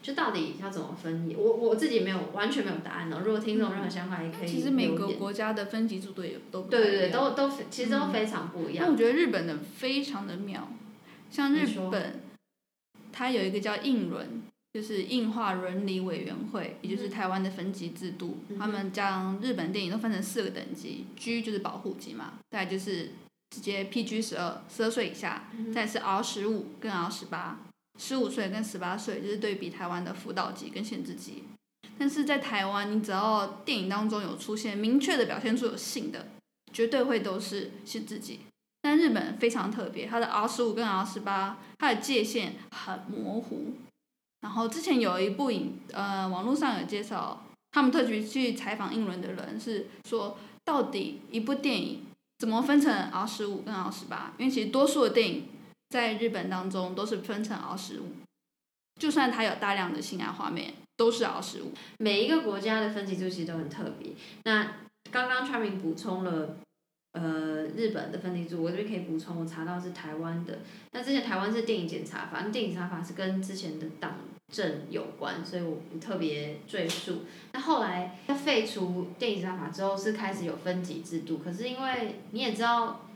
[0.02, 1.36] 就到底要怎么分野？
[1.36, 3.22] 我我自己没有完全没有答案哦。
[3.24, 8.84] 如果听众有任何想法，也可以其实每个国家的分级制度也都不太对对对，都都其实都非常不一样。
[8.84, 10.68] 但我觉得日本的非常的妙，
[11.30, 12.20] 像日本，
[13.12, 18.38] 它有一个叫印伦，就是硬化伦理委员会，也就是嗯台湾的分级制度。
[18.48, 23.10] 嗯他们将日本电影都分成四个等级，G 就是保护级嘛，再来就是
[23.50, 27.58] 直接 PG 十二，十二岁以下，嗯再是 R 十五跟 R 十八，
[27.98, 31.44] 十五岁跟十八岁就是对比台湾的辅导级跟限制级。
[31.98, 36.28] 但是在台湾，你只要电影当中有出现明确的表现出有性的，
[36.72, 38.40] 绝对会都是限制级。
[38.80, 43.74] 但日本非常特别，它的 R 十五跟 R 十八，它的界限很模糊。
[44.40, 52.04] 然后之前有一部影，呃，网络上有介绍，他们特别去采访英伦的人，是说到底一部电影
[52.38, 54.32] 怎么分成 R 十五跟 R 十八？
[54.38, 55.48] 因为其实多数的电影
[55.90, 58.06] 在日本当中都是分成 R 十五，
[59.00, 61.72] 就算它有大量的性爱画面，都是 R 十五。
[61.98, 64.12] 每一个国家的分级制度其实都很特别。
[64.44, 64.76] 那
[65.10, 66.56] 刚刚 Charming 补充了。
[67.12, 70.60] 呃，日本的分级制度，我这边可以补充，我查到是台湾的。
[70.92, 74.14] 那之前台湾是电影检查法，那电影检查法是跟之前的党
[74.50, 77.22] 证有关，所以我不特别赘述。
[77.52, 83.08] 那后来在废除电影执法之后，是开始有分级制度，可是因为你也知道，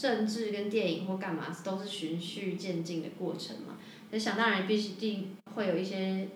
[0.00, 3.78] 政治跟电影或干嘛都是循序渐进的过程嘛，
[4.10, 6.28] 那想当然必须定会有一些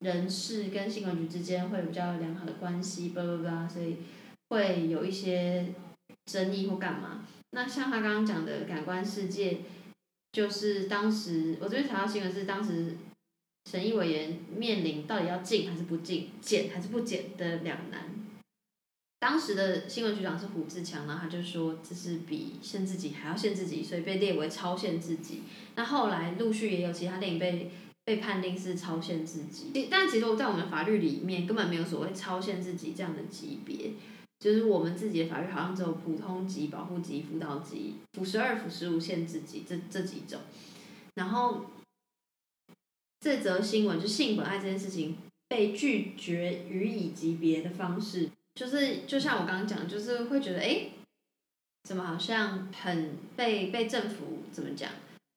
[0.00, 3.96] 人事跟新闻局之间会有比较良好的关系，叭叭叭，所以
[4.50, 5.66] 会有一些
[6.26, 7.24] 争议或干嘛。
[7.52, 9.60] 那像他刚刚讲的感官世界，
[10.32, 12.96] 就是当时我这边查到新闻是当时
[13.68, 18.14] 审议委员面临到底要禁还是不禁、减还是不减的两难。
[19.18, 25.42] 当时的新闻局长是胡志强，然后他就说这是比限制级还要限制级，所以被列为超限制级。
[25.74, 27.70] 那后来陆续也有其他电影被
[28.04, 33.92] 被判定是超限制级，但其实我在我们法律里面根本没有所谓超限制级这样的级别。
[34.38, 40.38] 就是我们自己的法律好像只有普通级、保护级、辅导级、辅十二、辅十五限制级这这几种，
[41.14, 41.64] 然后
[43.20, 45.16] 这则新闻就性本爱这件事情
[45.48, 50.88] 被拒绝予以级别的方式，就是就像我刚刚讲，就是会觉得哎，
[51.84, 54.90] 怎么好像很被被政府怎么讲，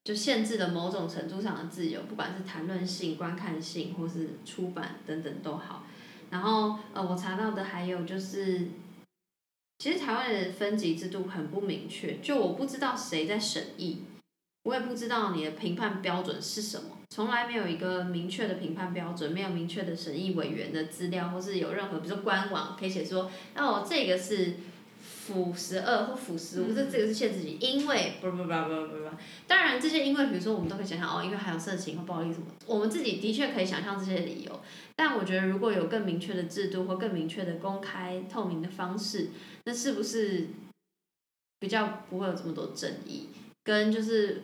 [0.03, 5.85] 就限制了某种程度上的自由，不管是谈论性、观看性或是出版等等都好。
[6.29, 8.67] 然后呃，我查到的还有就是。
[9.81, 13.99] 其实台湾的分级制度很不明确，就我不知道谁在审议，
[14.63, 24.55] 我也不知道你的评判标准是什么，从来没有一个明确的评判标准，没有明确的审议委员的资料，或是有任何，比如说官网可以写说，哦，这个是。
[25.01, 29.09] 辅十二或辅十五，这这个是限制级，因为不不不不不不，
[29.47, 34.59] 当然这些因为比如说我们都可以想想哦，因为还有色情或暴力什么，我们自己的确可以想象这些理由，
[34.95, 39.29] 但我觉得如果有更明确的制度或更明确的公开透明的方式，
[39.65, 40.47] 那是不是
[41.59, 43.29] 比较不会有这么多争议，
[43.63, 44.41] 跟就是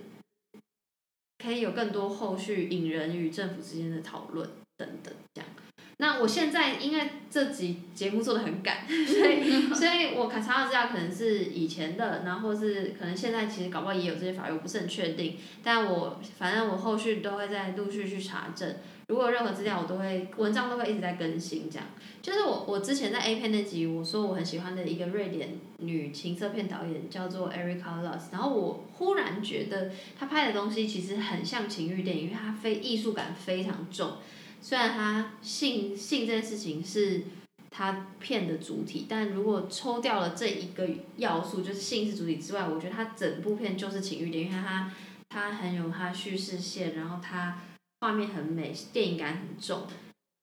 [1.37, 5.49] 可以有更多后续引人与政府之间的讨论等等这样。
[5.97, 15.37] 那我现在因为这集节目做的很赶， 所以 所以我查查的资料可能是以前的，然后是可能现在其实搞不好也有这些法律，我不是很确定。
[15.63, 18.75] 但我反正我后续都会再陆续去查证，
[19.07, 21.69] 如果有任何资料我都会文章都会一直在更新。
[21.69, 21.87] 这样
[22.21, 34.17] 就是我我之前在 A 片那集我说我很喜欢的一个瑞典女情色片导演叫做 Erica l o s 然后我忽然觉得她拍的东西其实很像情欲电影，因为她非艺术感非常重。
[34.61, 37.23] 虽然他性性这件事情是
[37.69, 40.87] 他片的主体，但如果抽掉了这一个
[41.17, 44.91] 要素，就是性是主体之外，我觉得他整部片就是情欲电影，因为他
[45.29, 47.61] 他很有他叙事线，然后他
[47.99, 49.87] 画面很美，电影感很重。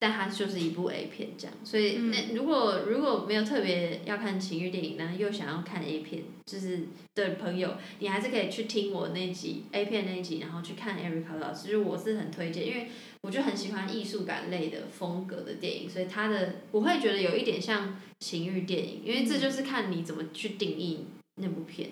[0.02, 12.88] 但它就是一部 A 片这样，所以那如果如果没有特别要看情欲电影然后，又想要看 A 片，就是的朋友，你还是可以去听我那集 A 片那一集，然后去看 Erica 老师，就是我是很推荐，因为
[13.20, 21.90] 我就很喜欢艺术感类的风格的电影，所以他的我会觉得有一点像情欲电影，因为这就是看你怎么去定义那部片。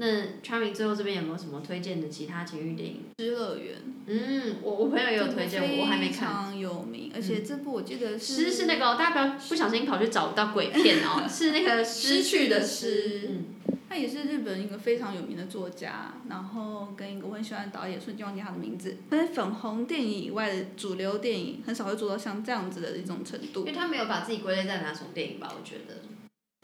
[0.00, 0.06] 那
[0.42, 3.02] Charming 最后这边有没有什么推荐的其他情欲电影？
[3.18, 3.76] 失乐园。
[4.06, 6.12] 嗯，我我朋友也有推荐，我我还没看。
[6.12, 8.44] 非常有名，而且这部我记得是。
[8.44, 13.28] 失是那个，大家不要不小心跑去找不到鬼片哦， 是那个失去的失。
[13.28, 13.44] 嗯。
[13.90, 18.96] 他也是日本一个非常有名的作家，然后跟一个我很喜欢的导演，瞬间忘记他的名字。
[19.10, 23.60] 但是粉红电影以外的主流电影，很少会做到像这样子的一种程度。
[23.60, 25.52] 因为他没有把自己归类在哪种电影吧？
[25.54, 26.02] 我觉得。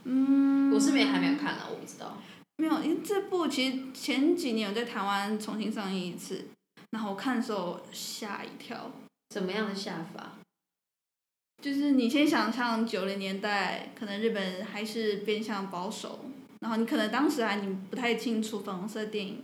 [0.04, 0.72] 嗯。
[0.72, 2.16] 我是没还没有看呢，我不知道。
[2.58, 6.46] 没有，因为这部其实前几年有在台湾重新上映一次，
[6.90, 8.90] 然后我看的时候吓一跳。
[9.28, 10.34] 怎么样的下法？
[11.60, 16.26] 就是你先想象九零年代，可能日本还是偏向保守，
[16.60, 19.42] 然后你可能当时还你不太清楚粉红色电影，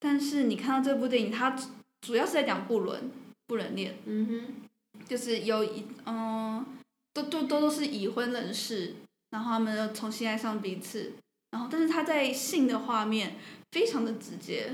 [0.00, 1.56] 但是你看到这部电影，它
[2.00, 3.10] 主要是在讲不伦
[3.46, 6.66] 不伦恋，嗯哼，就是有一嗯，
[7.14, 8.96] 都都都都是已婚人士，
[9.30, 11.12] 然后他们又重新爱上彼此。
[11.50, 13.36] 然后，但是他在性的画面
[13.72, 14.70] 非常的直接，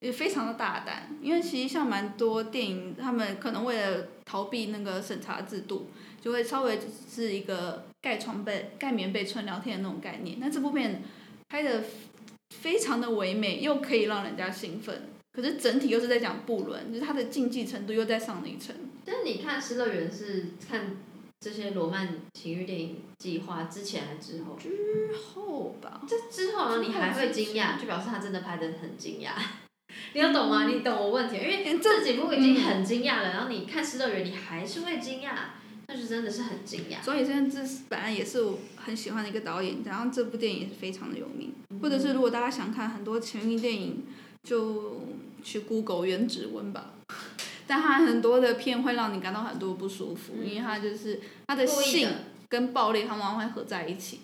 [0.00, 1.18] 也非常的大胆。
[1.20, 6.78] 因为其实像蛮多电影，他们可能为了逃避那个审查制度，就会稍微
[7.10, 10.38] 是一个盖床被、盖棉被、纯聊天的那种概念。
[10.38, 11.02] 那这部片
[11.48, 11.82] 拍的
[12.50, 18.74] 非常的唯美，又可以让人家兴奋，可是整体又是在讲不伦，就是它的竞技程度又在上了一层。
[19.04, 20.96] 但是你看《失乐园》是看。
[21.42, 24.56] 这些罗曼情欲电影计划之前还是之后？
[24.56, 26.00] 之后吧。
[26.06, 26.80] 这之后呢？
[26.80, 29.30] 你还会惊讶，就表示他真的拍的很惊讶。
[30.12, 30.68] 你要懂吗？
[30.68, 31.34] 你懂我问题？
[31.38, 35.32] 因为这几部已经很惊讶了，然后你看《失乐园》，你还是会惊讶，
[35.88, 37.02] 那就真的是很惊讶。
[37.02, 41.52] 所以，现在这本来也是我很喜欢的一个导演，然后这部电影也是非常的有名。
[41.82, 44.04] 或者是如果大家想看很多情欲电影，
[44.44, 45.00] 就
[45.42, 46.92] 去 Google 原指纹吧。
[47.66, 52.08] 但它很多的片会让你感到很多不舒服，因为它就是它的性
[52.48, 54.20] 跟暴力，它往往会合在一起。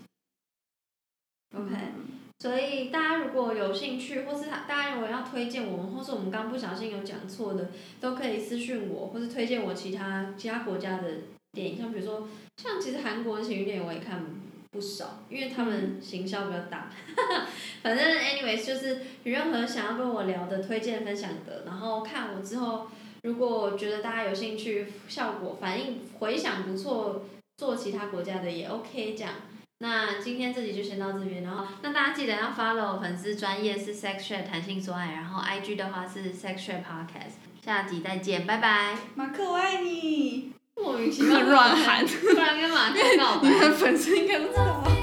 [1.57, 7.71] OK，嗯所以大家如果有兴趣，或是他大家如果要推荐我们，或是我们刚不小心有讲错的，
[8.01, 11.09] 都可以私信我，或是推荐我其他其他国家的
[11.51, 12.29] 电影，像比如说
[12.59, 14.25] 像其实韩国的情侣电影我也看
[14.71, 16.89] 不少，因为他们行销比较大。
[17.83, 22.87] 反正 anyways 就是有任何想要跟我聊的、推荐分享的，然后看我之后，
[23.23, 27.23] 如果觉得大家有兴趣，效果反应回响不错，
[27.57, 29.35] 做其他国家的也 OK 这样。
[29.81, 38.97] 那今天这集就先到这边，然后那大家记得要 follow 粉丝专业是 sex share 弹性说爱，然后 IG 的话是 sex share podcast，下集再见，拜拜。
[39.15, 40.53] 马克，我爱你。
[40.77, 43.61] 莫名其妙 乱喊， 突然跟马克告白 你。
[43.61, 44.98] 的粉丝应该都知道吧？